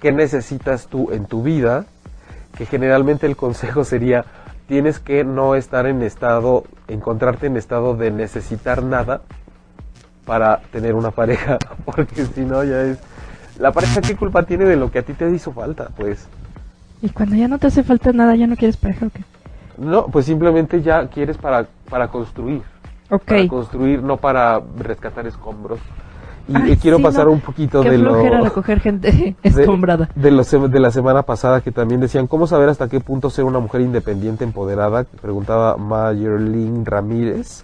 [0.01, 1.85] ¿Qué necesitas tú en tu vida?
[2.57, 4.25] Que generalmente el consejo sería,
[4.67, 9.21] tienes que no estar en estado, encontrarte en estado de necesitar nada
[10.25, 12.99] para tener una pareja, porque si no ya es...
[13.61, 15.89] La pareja, ¿qué culpa tiene de lo que a ti te hizo falta?
[15.95, 16.27] Pues
[17.01, 19.21] Y cuando ya no te hace falta nada, ya no quieres pareja o qué?
[19.77, 22.61] no, pues simplemente ya quieres para, para construir.
[23.09, 23.23] Ok.
[23.25, 25.79] Para construir, no para rescatar escombros.
[26.47, 27.31] Y Ay, quiero sí, pasar no.
[27.33, 28.21] un poquito Qué de lo...
[28.43, 30.09] recoger gente de- escombrada.
[30.15, 33.29] De, los sem- de la semana pasada que también decían, ¿cómo saber hasta qué punto
[33.29, 35.03] ser una mujer independiente, empoderada?
[35.21, 37.63] Preguntaba Mayerlin Ramírez.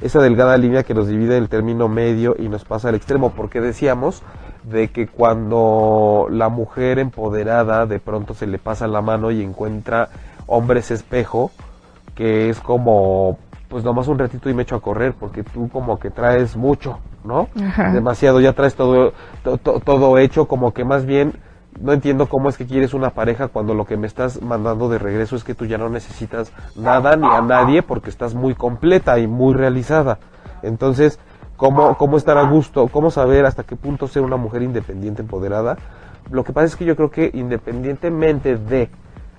[0.00, 3.60] Esa delgada línea que nos divide el término medio y nos pasa al extremo, porque
[3.60, 4.22] decíamos
[4.70, 10.08] de que cuando la mujer empoderada de pronto se le pasa la mano y encuentra
[10.46, 11.50] hombres espejo,
[12.14, 13.38] que es como,
[13.68, 16.98] pues nomás un ratito y me echo a correr, porque tú como que traes mucho,
[17.24, 17.48] ¿no?
[17.60, 17.92] Ajá.
[17.92, 19.12] demasiado, ya traes todo,
[19.44, 21.34] to- to- todo hecho, como que más bien
[21.80, 24.98] no entiendo cómo es que quieres una pareja cuando lo que me estás mandando de
[24.98, 29.18] regreso es que tú ya no necesitas nada ni a nadie porque estás muy completa
[29.20, 30.18] y muy realizada.
[30.62, 31.20] Entonces,
[31.58, 32.88] ¿cómo, cómo estar a gusto?
[32.88, 35.76] ¿Cómo saber hasta qué punto ser una mujer independiente, empoderada?
[36.30, 38.88] Lo que pasa es que yo creo que independientemente de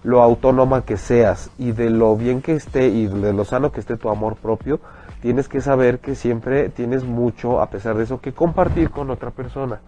[0.03, 3.80] lo autónoma que seas y de lo bien que esté y de lo sano que
[3.80, 4.80] esté tu amor propio,
[5.22, 9.32] tienes que saber que siempre tienes mucho, a pesar de eso, que compartir con otra
[9.32, 9.80] persona.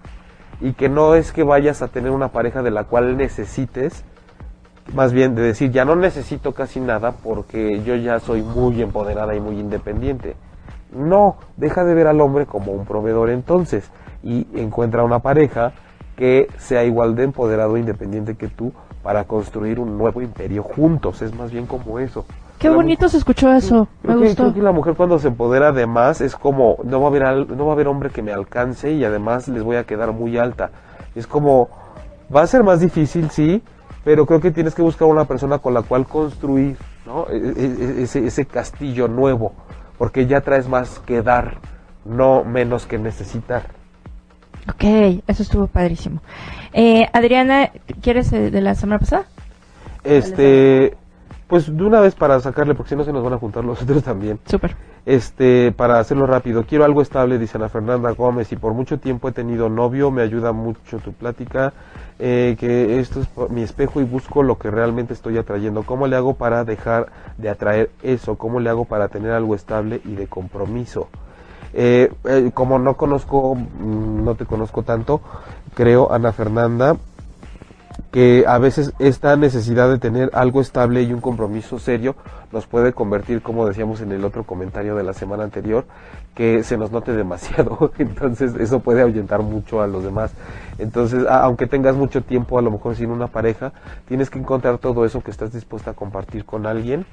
[0.61, 4.05] Y que no es que vayas a tener una pareja de la cual necesites,
[4.93, 9.35] más bien de decir, ya no necesito casi nada porque yo ya soy muy empoderada
[9.35, 10.35] y muy independiente.
[10.91, 13.89] No, deja de ver al hombre como un proveedor entonces
[14.23, 15.71] y encuentra una pareja
[16.15, 18.71] que sea igual de empoderado e independiente que tú
[19.01, 21.21] para construir un nuevo imperio juntos.
[21.21, 22.25] Es más bien como eso.
[22.59, 23.87] Qué La bonito se escuchó eso.
[24.03, 26.99] Me Creo que, creo que la mujer cuando se empodera de más es como no
[26.99, 29.63] va a haber al- no va a haber hombre que me alcance y además les
[29.63, 30.69] voy a quedar muy alta.
[31.15, 31.69] Es como
[32.33, 33.63] va a ser más difícil, sí,
[34.03, 36.77] pero creo que tienes que buscar una persona con la cual construir,
[37.07, 37.25] ¿no?
[37.29, 37.65] E- e-
[37.99, 39.53] e- Ese, ese castillo nuevo,
[40.01, 41.59] porque ya traes más que dar,
[42.05, 43.67] no menos que necesitar.
[44.67, 46.23] Ok, eso estuvo padrísimo.
[46.73, 47.69] Eh, Adriana,
[48.01, 49.25] ¿quieres eh, de la semana pasada?
[50.03, 50.97] Este,
[51.51, 53.81] pues de una vez para sacarle, porque si no se nos van a juntar los
[53.83, 54.39] otros también.
[54.45, 54.73] Súper.
[55.05, 59.27] Este, para hacerlo rápido, quiero algo estable, dice Ana Fernanda Gómez, y por mucho tiempo
[59.27, 61.73] he tenido novio, me ayuda mucho tu plática,
[62.19, 65.83] eh, que esto es mi espejo y busco lo que realmente estoy atrayendo.
[65.83, 68.37] ¿Cómo le hago para dejar de atraer eso?
[68.37, 71.09] ¿Cómo le hago para tener algo estable y de compromiso?
[71.73, 75.19] Eh, eh, como no conozco, mm, no te conozco tanto,
[75.73, 76.95] creo, Ana Fernanda,
[78.11, 82.15] que a veces esta necesidad de tener algo estable y un compromiso serio
[82.51, 85.85] nos puede convertir, como decíamos en el otro comentario de la semana anterior,
[86.35, 87.91] que se nos note demasiado.
[87.97, 90.33] Entonces eso puede ahuyentar mucho a los demás.
[90.77, 93.71] Entonces, aunque tengas mucho tiempo a lo mejor sin una pareja,
[94.07, 97.05] tienes que encontrar todo eso que estás dispuesta a compartir con alguien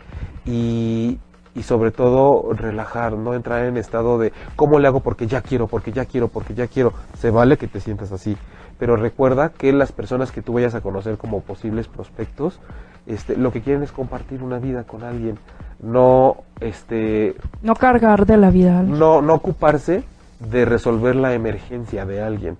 [0.44, 1.18] y,
[1.54, 5.66] y sobre todo relajar, no entrar en estado de cómo le hago porque ya quiero,
[5.66, 6.92] porque ya quiero, porque ya quiero.
[7.18, 8.36] Se vale que te sientas así,
[8.78, 12.60] pero recuerda que las personas que tú vayas a conocer como posibles prospectos,
[13.06, 15.38] este, lo que quieren es compartir una vida con alguien,
[15.80, 18.82] no, este, No cargar de la vida.
[18.82, 20.04] no, no ocuparse
[20.40, 22.56] de resolver la emergencia de alguien.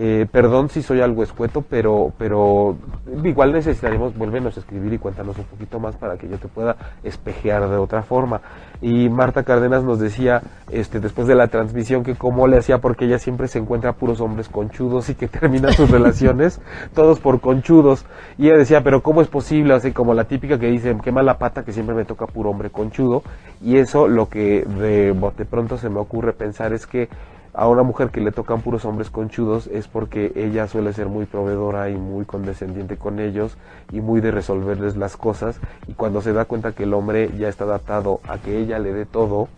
[0.00, 2.76] Eh, perdón si soy algo escueto, pero, pero
[3.24, 6.76] igual necesitaremos, vuélvenos a escribir y cuéntanos un poquito más para que yo te pueda
[7.02, 8.40] espejear de otra forma.
[8.80, 10.40] Y Marta Cárdenas nos decía,
[10.70, 14.20] este, después de la transmisión, que cómo le hacía porque ella siempre se encuentra puros
[14.20, 16.60] hombres conchudos y que termina sus relaciones
[16.94, 18.06] todos por conchudos.
[18.38, 19.74] Y ella decía, pero ¿cómo es posible?
[19.74, 22.70] Así como la típica que dice, qué mala pata que siempre me toca puro hombre
[22.70, 23.24] conchudo.
[23.60, 27.08] Y eso lo que de bote pronto se me ocurre pensar es que
[27.54, 31.26] a una mujer que le tocan puros hombres conchudos es porque ella suele ser muy
[31.26, 33.56] proveedora y muy condescendiente con ellos
[33.90, 35.60] y muy de resolverles las cosas.
[35.86, 38.92] Y cuando se da cuenta que el hombre ya está adaptado a que ella le
[38.92, 39.48] dé todo,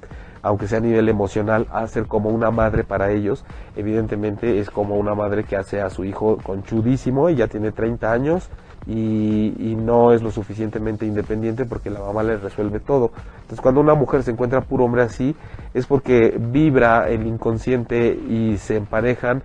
[0.42, 3.44] aunque sea a nivel emocional, a ser como una madre para ellos,
[3.76, 8.12] evidentemente es como una madre que hace a su hijo conchudísimo y ya tiene 30
[8.12, 8.48] años
[8.86, 13.12] y, y no es lo suficientemente independiente porque la mamá le resuelve todo.
[13.42, 15.34] Entonces cuando una mujer se encuentra puro hombre así
[15.74, 19.42] es porque vibra el inconsciente y se emparejan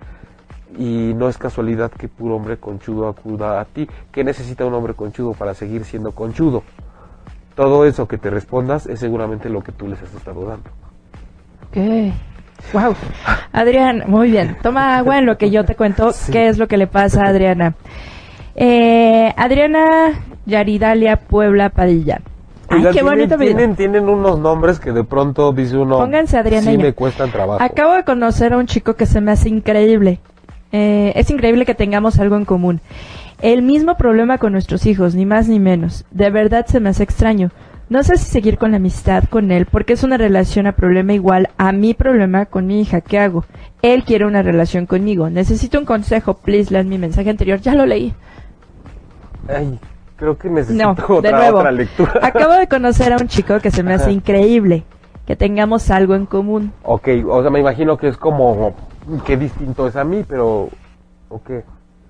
[0.78, 3.88] y no es casualidad que puro hombre conchudo acuda a ti.
[4.12, 6.62] ¿Qué necesita un hombre conchudo para seguir siendo conchudo?
[7.54, 10.70] Todo eso que te respondas es seguramente lo que tú les has estado dando.
[11.68, 12.12] Ok.
[12.72, 12.94] Wow.
[13.52, 14.56] Adrián, muy bien.
[14.62, 17.28] Toma agua en lo que yo te cuento qué es lo que le pasa a
[17.28, 17.74] Adriana.
[18.56, 20.12] Eh, Adriana
[20.46, 22.22] Yaridalia Puebla Padilla.
[22.68, 23.56] Ay, qué tienen, bonito video.
[23.56, 25.98] tienen, tienen unos nombres que de pronto dice uno.
[25.98, 27.62] Pónganse Adriana Sí me cuestan trabajo.
[27.62, 30.20] Acabo de conocer a un chico que se me hace increíble.
[30.72, 32.80] Eh, es increíble que tengamos algo en común.
[33.40, 36.06] El mismo problema con nuestros hijos, ni más ni menos.
[36.10, 37.50] De verdad se me hace extraño.
[37.88, 41.12] No sé si seguir con la amistad con él porque es una relación a problema
[41.12, 43.00] igual a mi problema con mi hija.
[43.00, 43.44] ¿Qué hago?
[43.82, 45.30] Él quiere una relación conmigo.
[45.30, 46.34] Necesito un consejo.
[46.34, 47.60] Please, lean mi mensaje anterior.
[47.60, 48.12] Ya lo leí.
[49.48, 49.78] Ay,
[50.16, 51.58] creo que necesito No, otra, de nuevo.
[51.58, 52.12] otra lectura.
[52.22, 54.84] Acabo de conocer a un chico que se me hace increíble.
[55.26, 56.72] Que tengamos algo en común.
[56.84, 58.74] Ok, o sea, me imagino que es como.
[59.24, 60.68] Qué distinto es a mí, pero.
[61.28, 61.50] Ok.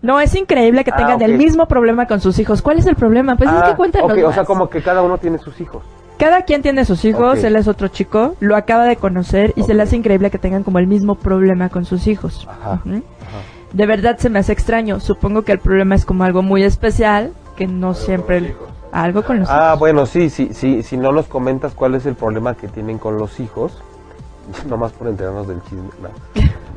[0.03, 1.23] No, es increíble que Ah, tengan ok.
[1.23, 2.61] el mismo problema con sus hijos.
[2.61, 3.37] ¿Cuál es el problema?
[3.37, 5.83] Pues es Ah, que cuéntanos ok, o sea, como que cada uno tiene sus hijos.
[6.19, 9.75] Cada quien tiene sus hijos, él es otro chico, lo acaba de conocer y se
[9.75, 12.47] le hace increíble que tengan como el mismo problema con sus hijos.
[12.51, 13.03] Ajá, Ujú.
[13.73, 15.01] De verdad se me hace extraño.
[15.01, 18.55] Supongo que el problema es como algo muy especial, que no siempre...
[18.93, 19.79] Algo con los Ah, hijos.
[19.81, 20.83] bueno, sí, sí, sí.
[20.83, 23.83] Si no nos comentas cuál es el problema que tienen con los hijos,
[24.69, 25.83] nomás por enterarnos del chisme.
[26.01, 26.09] no.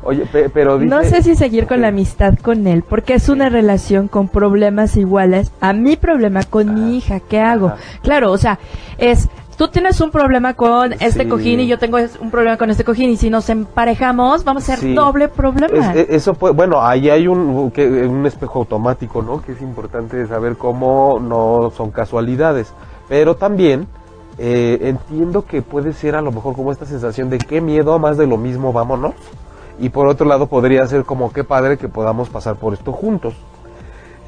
[0.03, 0.89] Oye, pe- pero dice.
[0.93, 4.97] No sé si seguir con la amistad con él, porque es una relación con problemas
[4.97, 7.19] iguales a mi problema con mi hija.
[7.19, 7.67] ¿Qué hago?
[7.67, 7.77] Ajá.
[8.01, 8.59] Claro, o sea,
[8.97, 9.29] es
[9.59, 11.27] tú tienes un problema con este Sí.
[11.27, 14.65] cojín y yo tengo un problema con este cojín y si nos emparejamos vamos a
[14.67, 14.93] ser Sí.
[14.93, 15.91] doble problema.
[15.93, 19.41] Es- e- eso puede, bueno, ahí hay un, que- un espejo automático, ¿no?
[19.41, 22.71] Que es importante saber cómo no son casualidades.
[23.09, 23.85] Pero también
[24.41, 28.15] eh, entiendo que puede ser a lo mejor como esta sensación de qué miedo, más
[28.17, 29.11] de lo mismo, vámonos.
[29.81, 33.33] Y por otro lado podría ser como qué padre que podamos pasar por esto juntos.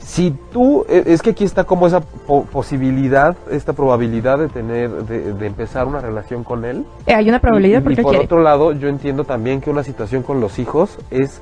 [0.04, 4.90] Si tú, e- es que aquí está como esa po- posibilidad, esta probabilidad de tener,
[5.06, 6.86] de, de empezar una relación con él.
[7.06, 8.26] Eh, hay una probabilidad Y- y, porque por quiere.
[8.26, 11.42] otro lado, yo entiendo también que una situación con los hijos es,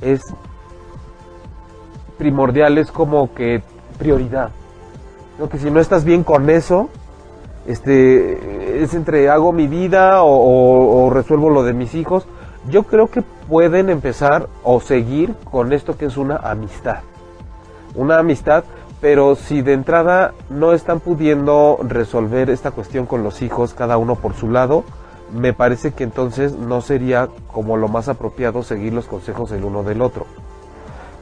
[0.00, 0.22] es
[2.18, 3.62] primordial, es como que
[3.98, 4.50] prioridad.
[5.38, 5.48] ¿no?
[5.48, 6.88] Que si no estás bien con eso,
[7.66, 12.26] este, es entre hago mi vida o, o- o resuelvo lo de mis hijos.
[12.70, 16.98] Yo creo que pueden empezar o seguir con esto que es una amistad.
[17.94, 18.64] Una amistad,
[19.00, 24.16] pero si de entrada no están pudiendo resolver esta cuestión con los hijos, cada uno
[24.16, 24.84] por su lado,
[25.32, 29.82] me parece que entonces no sería como lo más apropiado seguir los consejos el uno
[29.82, 30.26] del otro.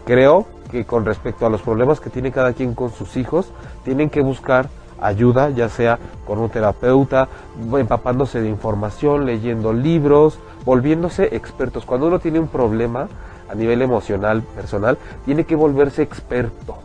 [0.05, 3.51] Creo que con respecto a los problemas que tiene cada quien con sus hijos,
[3.85, 4.69] tienen que buscar
[5.01, 7.29] ayuda, ya sea con un terapeuta,
[7.77, 11.85] empapándose de información, leyendo libros, volviéndose expertos.
[11.85, 13.09] Cuando uno tiene un problema
[13.49, 16.79] a nivel emocional, personal, tiene que volverse experto,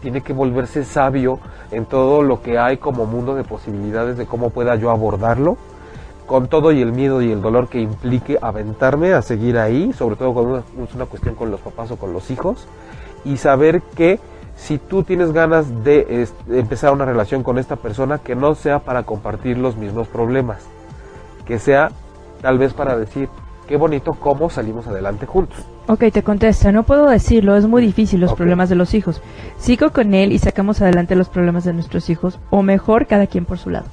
[0.00, 1.38] tiene que volverse sabio
[1.70, 5.56] en todo lo que hay como mundo de posibilidades de cómo pueda yo abordarlo
[6.26, 10.16] con todo y el miedo y el dolor que implique aventarme a seguir ahí, sobre
[10.16, 12.66] todo cuando es una cuestión con los papás o con los hijos,
[13.24, 14.18] y saber que
[14.56, 19.02] si tú tienes ganas de empezar una relación con esta persona, que no sea para
[19.02, 20.66] compartir los mismos problemas,
[21.44, 21.90] que sea
[22.40, 23.28] tal vez para decir,
[23.72, 25.56] qué bonito cómo salimos adelante juntos.
[25.86, 29.22] Ok, te contesta, no puedo decirlo, es muy difícil los problemas de los hijos.
[29.56, 33.46] Sigo con él y sacamos adelante los problemas de nuestros hijos, o mejor, cada quien
[33.46, 33.86] por su lado.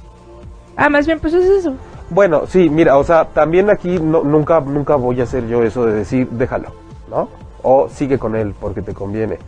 [0.76, 1.76] Ah, más bien, pues es eso.
[2.10, 5.86] Bueno, sí, mira, o sea, también aquí no- nunca, nunca voy a hacer yo eso
[5.86, 6.72] de decir, déjalo,
[7.08, 7.30] ¿no?
[7.62, 9.38] O sigue con él porque te conviene.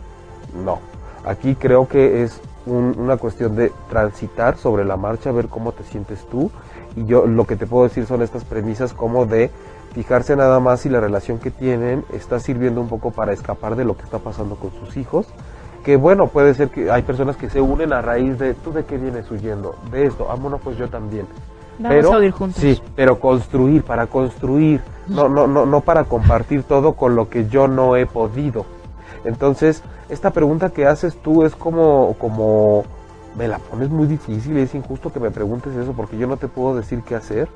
[0.65, 0.79] No.
[1.25, 5.83] Aquí creo que es un- una cuestión de transitar sobre la marcha, ver cómo te
[5.83, 6.49] sientes tú.
[6.95, 9.51] Y yo lo que te puedo decir son estas premisas como de
[9.93, 13.85] fijarse nada más si la relación que tienen está sirviendo un poco para escapar de
[13.85, 15.27] lo que está pasando con sus hijos.
[15.83, 18.85] Que bueno, puede ser que hay personas que se unen a raíz de, ¿tú de
[18.85, 19.75] qué vienes huyendo?
[19.91, 21.25] De esto, ah, bueno, pues yo también
[21.79, 22.61] Vamos a huir juntos.
[22.61, 27.47] Sí, pero construir, para construir, no, no, no, no para compartir todo con lo que
[27.47, 28.65] yo no he podido.
[29.25, 32.83] Entonces, esta pregunta que haces tú es como, como,
[33.37, 36.37] me la pones muy difícil y es injusto que me preguntes eso porque yo no
[36.37, 37.47] te puedo decir qué hacer,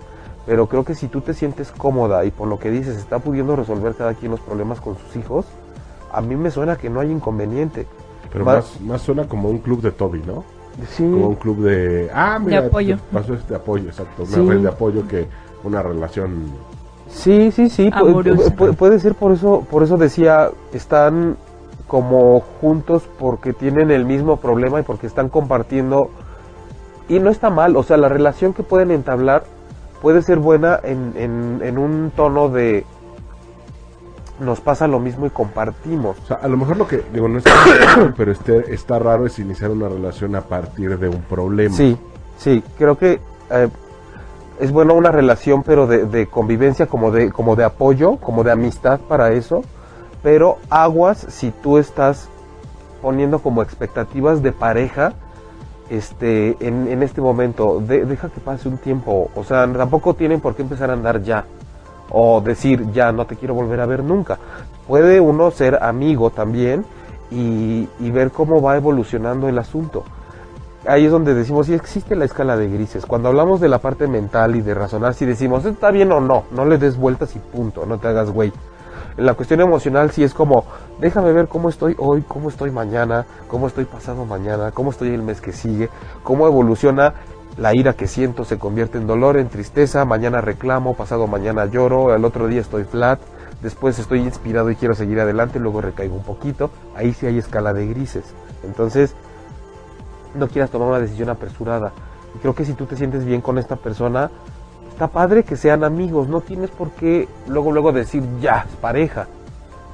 [0.47, 3.55] pero creo que si tú te sientes cómoda y por lo que dices está pudiendo
[3.55, 5.45] resolver cada quien los problemas con sus hijos,
[6.11, 7.85] a mí me suena que no hay inconveniente.
[8.31, 10.43] Pero Va- más, más suena como un club de Toby, ¿no?
[10.89, 12.09] Sí, Como un club de...
[12.13, 12.97] Ah, mira, De apoyo.
[13.11, 14.23] Pasó este apoyo, exacto.
[14.23, 14.47] Una Sí.
[14.49, 15.27] red de apoyo que
[15.63, 16.45] una relación...
[17.09, 18.55] Sí, sí, sí, pu- Amorosa.
[18.55, 21.35] pu- puede ser por eso, por eso decía, están
[21.87, 26.09] como juntos porque tienen el mismo problema y porque están compartiendo
[27.09, 29.43] y no está mal, o sea, la relación que pueden entablar
[30.01, 32.85] puede ser buena en, en, en un tono de
[34.39, 36.17] nos pasa lo mismo y compartimos.
[36.23, 37.03] O sea, a lo mejor lo que...
[37.11, 37.51] Digo, no es que
[38.17, 41.75] pero este, está raro es iniciar una relación a partir de un problema.
[41.75, 41.97] Sí,
[42.37, 43.19] sí, creo que
[43.49, 43.69] eh,
[44.59, 48.51] es bueno una relación, pero de, de convivencia, como de, como de apoyo, como de
[48.51, 49.63] amistad para eso.
[50.23, 52.29] Pero aguas si tú estás
[53.01, 55.13] poniendo como expectativas de pareja
[55.89, 57.79] este, en, en este momento.
[57.79, 59.29] De- deja que pase un tiempo.
[59.35, 61.45] O sea, tampoco tienen por qué empezar a andar ya.
[62.09, 64.39] O decir, ya no te quiero volver a ver nunca.
[64.87, 66.85] Puede uno ser amigo también
[67.29, 70.03] y, y ver cómo va evolucionando el asunto
[70.87, 73.05] ahí es donde decimos si existe la escala de grises.
[73.05, 76.45] Cuando hablamos de la parte mental y de razonar, si decimos está bien o no,
[76.51, 78.53] no le des vueltas y punto, no te hagas güey.
[79.17, 80.63] En la cuestión emocional sí es como,
[80.99, 85.21] déjame ver cómo estoy hoy, cómo estoy mañana, cómo estoy pasado mañana, cómo estoy el
[85.21, 85.89] mes que sigue,
[86.23, 87.13] cómo evoluciona
[87.57, 92.13] la ira que siento se convierte en dolor, en tristeza, mañana reclamo, pasado mañana lloro,
[92.13, 93.19] al otro día estoy flat,
[93.61, 97.73] después estoy inspirado y quiero seguir adelante, luego recaigo un poquito, ahí sí hay escala
[97.73, 98.25] de grises.
[98.63, 99.15] Entonces,
[100.35, 101.93] no quieras tomar una decisión apresurada.
[102.35, 104.29] Y creo que si tú te sientes bien con esta persona,
[104.89, 109.27] está padre que sean amigos, no tienes por qué luego luego decir ya, es pareja.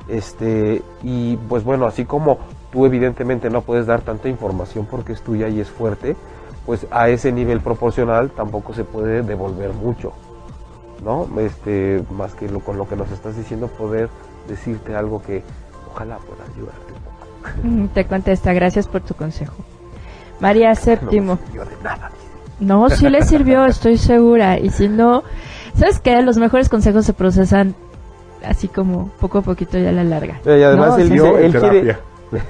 [0.07, 2.39] Este, y pues bueno, así como
[2.71, 6.15] tú evidentemente no puedes dar tanta información porque es tuya y es fuerte,
[6.65, 10.13] pues a ese nivel proporcional tampoco se puede devolver mucho.
[11.03, 11.27] ¿No?
[11.39, 14.09] Este, más que lo, con lo que nos estás diciendo poder
[14.47, 15.43] decirte algo que
[15.93, 17.67] ojalá pueda ayudarte un poco.
[17.67, 19.53] Mm, Te contesta, gracias por tu consejo.
[20.39, 21.37] María No Séptimo.
[21.45, 22.09] sirvió de nada.
[22.61, 24.57] No, sí le sirvió, estoy segura.
[24.59, 25.23] Y si no,
[25.75, 26.21] ¿sabes qué?
[26.21, 27.75] Los mejores consejos se procesan
[28.43, 30.39] así como poco a poquito y a la larga.
[30.45, 31.99] Y además No, él sí, dice, Yo en él quiere, terapia.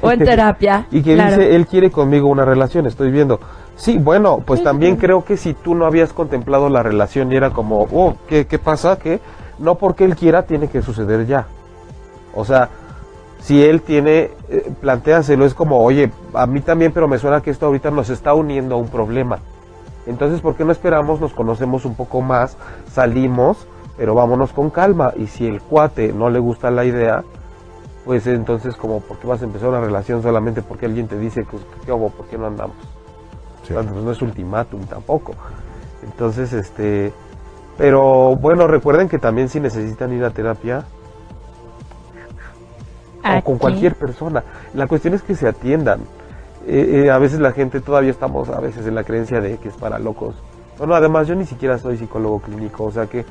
[0.01, 0.87] O en terapia.
[0.91, 1.37] y que claro.
[1.37, 3.39] dice, él quiere conmigo una relación, estoy viendo.
[3.75, 5.01] Sí, bueno, pues Sí, también sí.
[5.01, 8.59] creo que si tú no habías contemplado la relación y era como, oh, ¿qué, qué
[8.59, 8.97] pasa?
[8.97, 9.19] que
[9.59, 11.47] No porque él quiera, tiene que suceder ya.
[12.35, 12.69] O sea,
[13.39, 17.51] si él tiene, eh, plantéaselo, es como, oye, a mí también, pero me suena que
[17.51, 19.39] esto ahorita nos está uniendo a un problema.
[20.07, 22.57] Entonces, ¿por qué no esperamos, nos conocemos un poco más,
[22.91, 23.67] salimos,
[23.97, 25.13] pero vámonos con calma?
[25.15, 27.23] Y si el cuate no le gusta la idea,
[28.05, 31.45] pues entonces, como, ¿por qué vas a empezar una relación solamente porque alguien te dice,
[31.49, 32.09] pues, ¿qué hago?
[32.09, 32.75] ¿Por qué no andamos?
[33.63, 33.73] Sí.
[33.73, 35.33] Pues no es ultimátum tampoco.
[36.03, 37.13] Entonces, este,
[37.77, 40.83] pero bueno, recuerden que también si necesitan ir a terapia,
[43.23, 44.43] o con cualquier persona.
[44.73, 46.01] La cuestión es que se atiendan.
[46.67, 49.69] Eh, eh, a veces la gente todavía estamos a veces en la creencia de que
[49.69, 50.35] es para locos.
[50.77, 53.25] Bueno, además yo ni siquiera soy psicólogo clínico, o sea que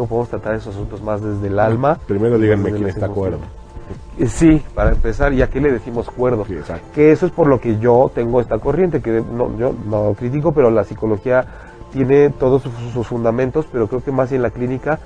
[0.00, 1.98] podemos tratar esos asuntos más desde el alma.
[2.06, 3.38] Primero díganme quién está cuerdo.
[4.18, 6.44] Eh, Sí, para empezar, ¿y a qué le decimos cuerdo?
[6.46, 6.56] Sí.
[6.94, 10.52] Que eso es por lo que yo tengo esta corriente, que no, yo no critico,
[10.52, 11.44] pero la psicología
[11.92, 14.98] tiene todos sus, sus fundamentos, pero creo que más en la clínica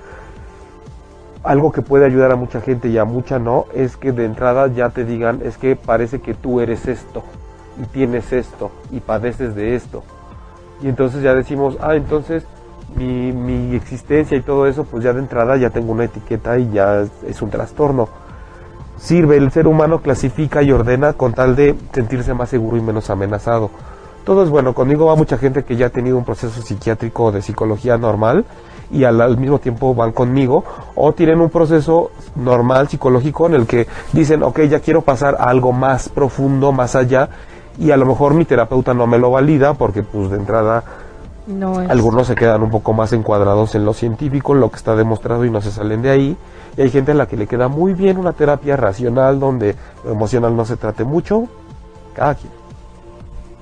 [1.46, 4.66] algo que puede ayudar a mucha gente y a mucha no, es que de entrada
[4.66, 7.22] ya te digan, es que parece que tú eres esto,
[7.80, 10.02] y tienes esto, y padeces de esto.
[10.82, 12.44] Y entonces ya decimos, ah, entonces
[12.94, 16.70] mi, mi existencia y todo eso, pues ya de entrada ya tengo una etiqueta y
[16.70, 18.08] ya es, un trastorno.
[18.96, 23.10] Sirve, el ser humano clasifica y ordena con tal de sentirse más seguro y menos
[23.10, 23.70] amenazado.
[24.24, 27.42] Todo es bueno, conmigo va mucha gente que ya ha tenido un proceso psiquiátrico de
[27.42, 28.44] psicología normal
[28.90, 30.64] y al, al mismo tiempo van conmigo
[30.94, 35.44] o tienen un proceso normal psicológico en el que dicen, ok, ya quiero pasar a
[35.44, 37.28] algo más profundo, más allá
[37.78, 40.82] y a lo mejor mi terapeuta no me lo valida porque pues de entrada
[41.46, 41.90] No es.
[41.90, 45.44] algunos se quedan un poco más encuadrados en lo científico, en lo que está demostrado
[45.44, 46.36] y no se salen de ahí.
[46.76, 49.74] Y hay gente a la que le queda muy bien una terapia racional donde
[50.04, 51.44] lo emocional no se trate mucho.
[52.14, 52.52] Cada quien.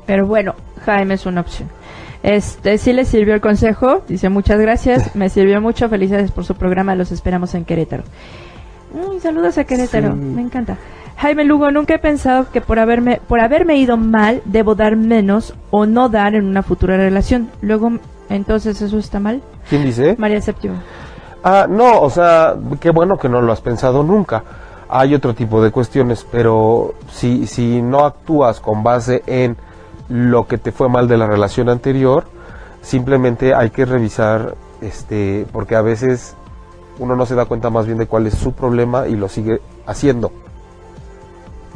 [0.06, 0.54] Pero bueno,
[0.84, 1.68] Jaime es una opción.
[2.22, 6.54] Este, sí le sirvió el consejo, dice muchas gracias, me sirvió mucho, felicidades por su
[6.54, 8.02] programa, los esperamos en Querétaro.
[8.94, 10.18] Mm, saludos a Querétaro, Sí.
[10.18, 10.78] me encanta.
[11.16, 15.54] Jaime Lugo, nunca he pensado que por haberme, por haberme ido mal, debo dar menos
[15.70, 17.50] o no dar en una futura relación.
[17.62, 17.92] Luego,
[18.28, 19.42] entonces, ¿eso está mal?
[19.68, 20.16] ¿Quién dice?
[20.18, 20.76] María Séptimo.
[21.42, 24.42] Ah, no, o sea, qué bueno que no lo has pensado nunca.
[24.88, 29.56] Hay otro tipo de cuestiones, pero si, si no actúas con base en
[30.08, 32.24] lo que te fue mal de la relación anterior,
[32.80, 36.36] simplemente hay que revisar, este, porque a veces
[36.98, 39.60] uno no se da cuenta más bien de cuál es su problema y lo sigue
[39.86, 40.32] haciendo.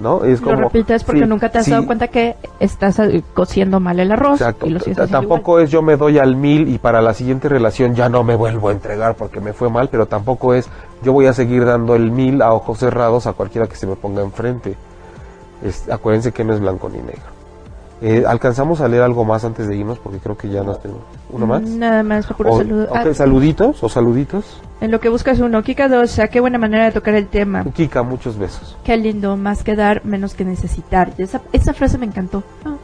[0.00, 0.22] ¿No?
[0.22, 3.80] Es Lo repites porque sí, nunca te has sí, dado cuenta que estás eh, cociendo
[3.80, 4.66] mal el arroz Exacto.
[4.66, 8.08] y lo Tampoco es yo me doy al mil y para la siguiente relación ya
[8.08, 10.68] no me vuelvo a entregar porque me fue mal, pero tampoco es
[11.02, 13.96] yo voy a seguir dando el mil a ojos cerrados a cualquiera que se me
[13.96, 14.76] ponga enfrente.
[15.64, 17.38] Es- acuérdense que no es blanco ni negro.
[18.00, 21.02] Eh, Alcanzamos a leer algo más antes de irnos porque creo que ya nos tenemos.
[21.30, 21.62] ¿Uno más?
[21.62, 21.78] igual.
[21.80, 22.88] Nada más, puro O- saludo.
[22.94, 24.60] Ah, saluditos o saluditos.
[24.80, 27.64] En lo que buscas uno, Kika 2, qué buena manera de tocar el tema.
[27.74, 28.76] Kika, muchos besos.
[28.84, 31.10] Qué lindo, más que dar, menos que necesitar.
[31.18, 32.42] Esa, esa frase me encantó.
[32.64, 32.74] Ah.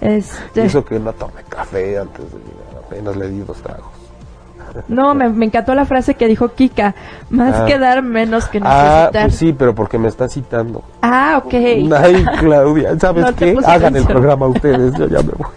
[0.00, 3.84] Este, eso que no tome café antes de llegar, apenas le di dos tragos.
[4.88, 6.94] no, me, me encantó la frase que dijo Kika.
[7.28, 7.66] Más Ah.
[7.66, 9.24] que dar, menos que Ah, necesitar.
[9.26, 10.82] pues sí, pero porque me está citando.
[11.02, 11.52] Ah, ok.
[11.54, 13.56] Ay, Claudia, ¿sabes No qué?
[13.64, 15.48] Hagan el programa ustedes, yo ya me voy.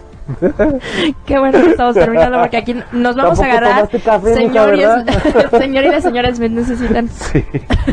[1.26, 3.88] Qué bueno que estamos terminando porque aquí nos vamos a agarrar.
[4.04, 4.34] café, mija,
[4.66, 5.50] Señores, ¿verdad?
[5.60, 7.44] señor y las señoras me necesitan Sí.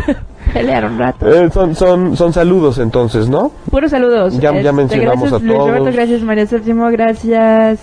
[0.54, 1.28] pelear un rato.
[1.28, 3.52] Eh, son, son, son saludos entonces, ¿no?
[3.70, 4.34] Puros saludos.
[4.34, 5.70] Este, Ya- ya mencionamos gracias, a Luis todos.
[5.70, 7.80] Roberto, gracias María Séptimo, gracias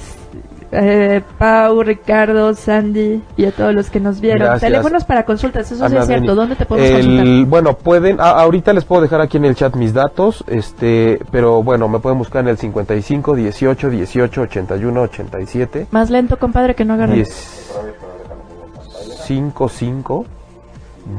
[0.73, 4.41] eh, Pau, Ricardo, Sandy y a todos los que nos vieron.
[4.41, 4.61] Gracias.
[4.71, 6.35] Teléfonos para consultas, eso sí es cierto.
[6.35, 7.47] ¿Dónde te podemos El- consultar?
[7.47, 11.63] Bueno, pueden, a- ahorita les puedo dejar aquí en el chat mis datos, este, pero
[11.63, 16.85] bueno, me pueden buscar en el 55 18 18 81 87 Más lento, compadre, que
[16.85, 17.15] no agarre.
[17.15, 17.73] 10
[19.27, 20.25] 55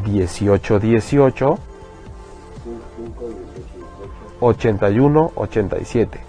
[0.05, 1.57] 18 18
[4.41, 6.28] 81 87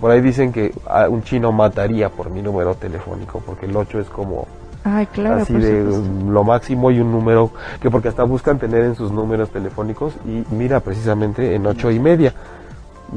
[0.00, 0.72] por ahí dicen que
[1.10, 4.46] un chino mataría por mi número telefónico porque el 8 es como
[4.84, 6.30] Ay, claro, así de supuesto.
[6.30, 10.44] lo máximo y un número que porque hasta buscan tener en sus números telefónicos y
[10.54, 12.32] mira precisamente en ocho y media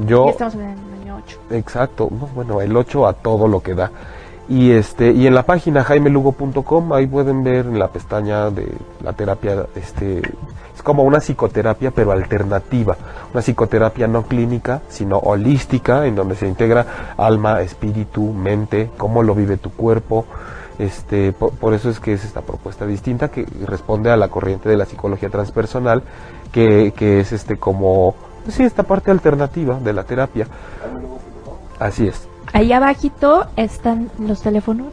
[0.06, 1.38] yo estamos en el año 8.
[1.50, 3.90] exacto no, bueno el 8 a todo lo que da
[4.48, 8.68] Y este y en la página jaimelugo.com ahí pueden ver en la pestaña de
[9.02, 10.20] la terapia este
[10.74, 12.96] es como una psicoterapia pero alternativa,
[13.32, 19.34] una psicoterapia no clínica, sino holística en donde se integra alma, espíritu, mente, cómo lo
[19.34, 20.26] vive tu cuerpo.
[20.78, 24.68] Este, por, por eso es que es esta propuesta distinta que responde a la corriente
[24.68, 26.02] de la psicología transpersonal
[26.50, 28.14] que, que es este como
[28.44, 30.46] pues sí, esta parte alternativa de la terapia.
[31.78, 32.31] Así es.
[32.52, 34.92] Ahí abajito están los teléfonos.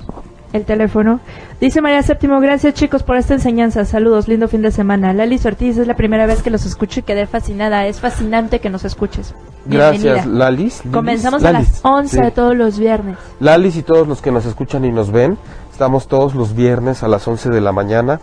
[0.52, 1.20] El teléfono.
[1.62, 3.86] Dice María Séptimo, gracias chicos por esta enseñanza.
[3.86, 5.14] Saludos, lindo fin de semana.
[5.14, 7.86] Lali Ortiz, es la primera vez que los escucho y quedé fascinada.
[7.86, 9.36] Es fascinante que nos escuches.
[9.66, 10.14] Bienvenida.
[10.14, 10.82] Gracias, Lalis.
[10.92, 12.24] Comenzamos a las 11 sí.
[12.24, 13.18] de todos los viernes.
[13.40, 15.38] Lalis y todos los que nos escuchan y nos ven,
[15.72, 18.20] estamos todos los viernes a las 11 de la mañana.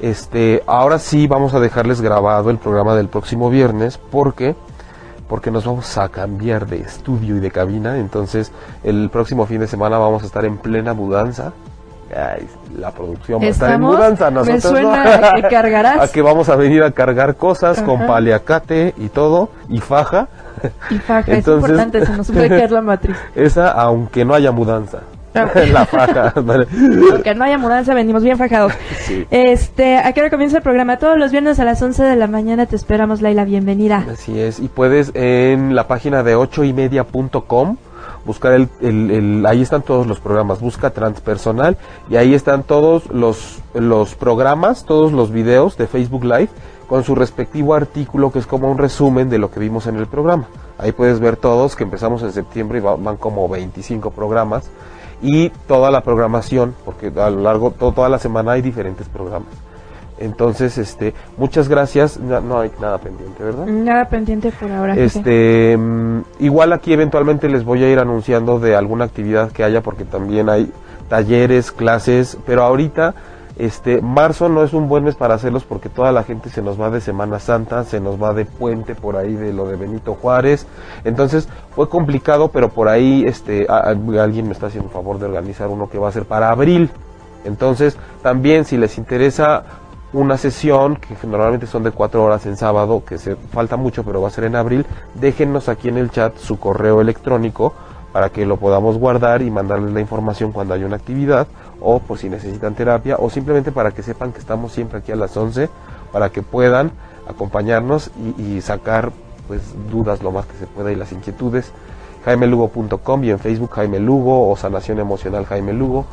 [0.00, 4.54] Este, ahora sí vamos a dejarles grabado el programa del próximo viernes porque
[5.28, 8.52] porque nos vamos a cambiar de estudio y de cabina, entonces
[8.82, 11.52] el próximo fin de semana vamos a estar en plena mudanza.
[12.14, 12.46] Ay,
[12.78, 15.26] la producción va a estar en mudanza, Me nosotros suena no.
[15.26, 16.00] a que cargarás.
[16.10, 20.28] A que vamos a venir a cargar cosas con paliacate y todo y faja.
[20.90, 23.16] Y faja, Entonces- es importante, se nos puede caer la matriz.
[23.34, 25.00] Esa aunque no haya mudanza.
[25.72, 26.32] La faja.
[26.40, 26.66] vale.
[27.12, 28.72] Aunque no haya mudanza, venimos bien fajados.
[29.04, 29.26] Sí.
[29.30, 30.96] Este, ¿a qué hora comienza el programa?
[30.98, 33.44] Todos los viernes a las 11 de la mañana te esperamos, Laila.
[33.44, 34.06] Bienvenida.
[34.10, 37.76] Así es, y puedes en la página de ochoymedia.com
[38.24, 41.76] buscar el, el, el- ahí están todos los programas, busca transpersonal
[42.08, 46.48] y ahí están todos los, los programas, todos los videos de Facebook Live
[46.86, 50.06] con su respectivo artículo que es como un resumen de lo que vimos en el
[50.06, 50.46] programa.
[50.78, 54.70] Ahí puedes ver todos, que empezamos en septiembre y va- van como 25 programas
[55.22, 59.48] y toda la programación, porque a lo largo, to- toda la semana hay diferentes programas.
[60.18, 62.18] Entonces, este, muchas gracias.
[62.20, 63.66] No, no hay nada pendiente, ¿verdad?
[63.66, 64.94] Nada pendiente por ahora.
[64.96, 69.80] Este, mm, igual aquí eventualmente les voy a ir anunciando de alguna actividad que haya
[69.82, 70.70] porque también hay
[71.08, 73.14] talleres, clases, pero ahorita
[73.56, 76.80] este marzo no es un buen mes para hacerlos porque toda la gente se nos
[76.80, 80.14] va de Semana Santa, se nos va de puente por ahí de lo de Benito
[80.14, 80.66] Juárez.
[81.04, 85.88] Entonces, fue complicado, pero por ahí este alguien me está haciendo favor de organizar uno
[85.88, 86.90] que va a ser para abril.
[87.44, 89.64] Entonces, también si les interesa
[90.12, 94.20] una sesión que normalmente son de cuatro horas en sábado, que se falta mucho, pero
[94.20, 97.74] va a ser en abril, déjennos aquí en el chat su correo electrónico
[98.14, 101.48] para que lo podamos guardar y mandarles la información cuando haya una actividad
[101.80, 105.16] o por si necesitan terapia o simplemente para que sepan que estamos siempre aquí a
[105.16, 105.68] las 11
[106.12, 106.92] para que puedan
[107.28, 109.10] acompañarnos y, y sacar
[109.48, 109.60] pues
[109.90, 111.72] dudas lo más que se pueda y las inquietudes
[112.24, 116.06] jaimelugo.com y en Facebook Jaime Lugo o Sanación Emocional Jaime Lugo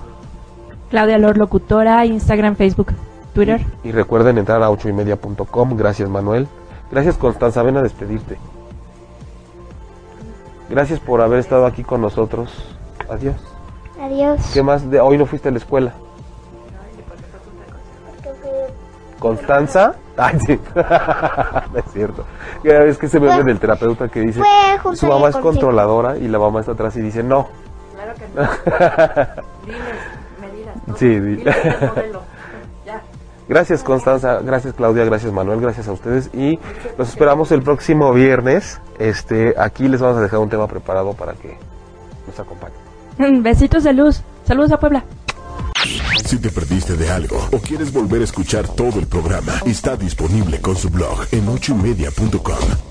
[0.91, 2.87] Claudia Lor, locutora, Instagram, Facebook,
[3.33, 3.65] Twitter.
[3.81, 5.77] Y recuerden entrar a ochoymedia.com.
[5.77, 6.47] Gracias, Manuel.
[6.91, 7.63] Gracias, Constanza.
[7.63, 8.37] Ven a despedirte.
[10.71, 12.49] Gracias por haber estado aquí con nosotros.
[13.09, 13.35] Adiós.
[14.01, 14.39] Adiós.
[14.53, 14.89] ¿Qué más?
[14.89, 15.93] De hoy no fuiste a la escuela.
[19.19, 19.93] ¿Constanza?
[20.17, 20.59] Ay, sí.
[20.73, 20.81] no
[21.79, 22.25] es cierto.
[22.63, 24.41] Ya Es que se me ve del terapeuta que dice,
[24.95, 27.49] su mamá es controladora y la mamá está atrás y dice, no.
[27.93, 28.41] Claro que no.
[29.65, 29.85] Diles
[30.41, 30.97] medidas.
[30.97, 31.43] Sí, di-
[33.51, 36.57] Gracias Constanza, gracias Claudia, gracias Manuel, gracias a ustedes y
[36.97, 38.79] los esperamos el próximo viernes.
[38.97, 41.57] Este, aquí les vamos a dejar un tema preparado para que
[42.25, 43.43] nos acompañen.
[43.43, 44.21] Besitos de luz.
[44.47, 45.03] Saludos a Puebla.
[46.25, 50.61] Si te perdiste de algo o quieres volver a escuchar todo el programa, está disponible
[50.61, 52.90] con su blog en ochoymedia.com.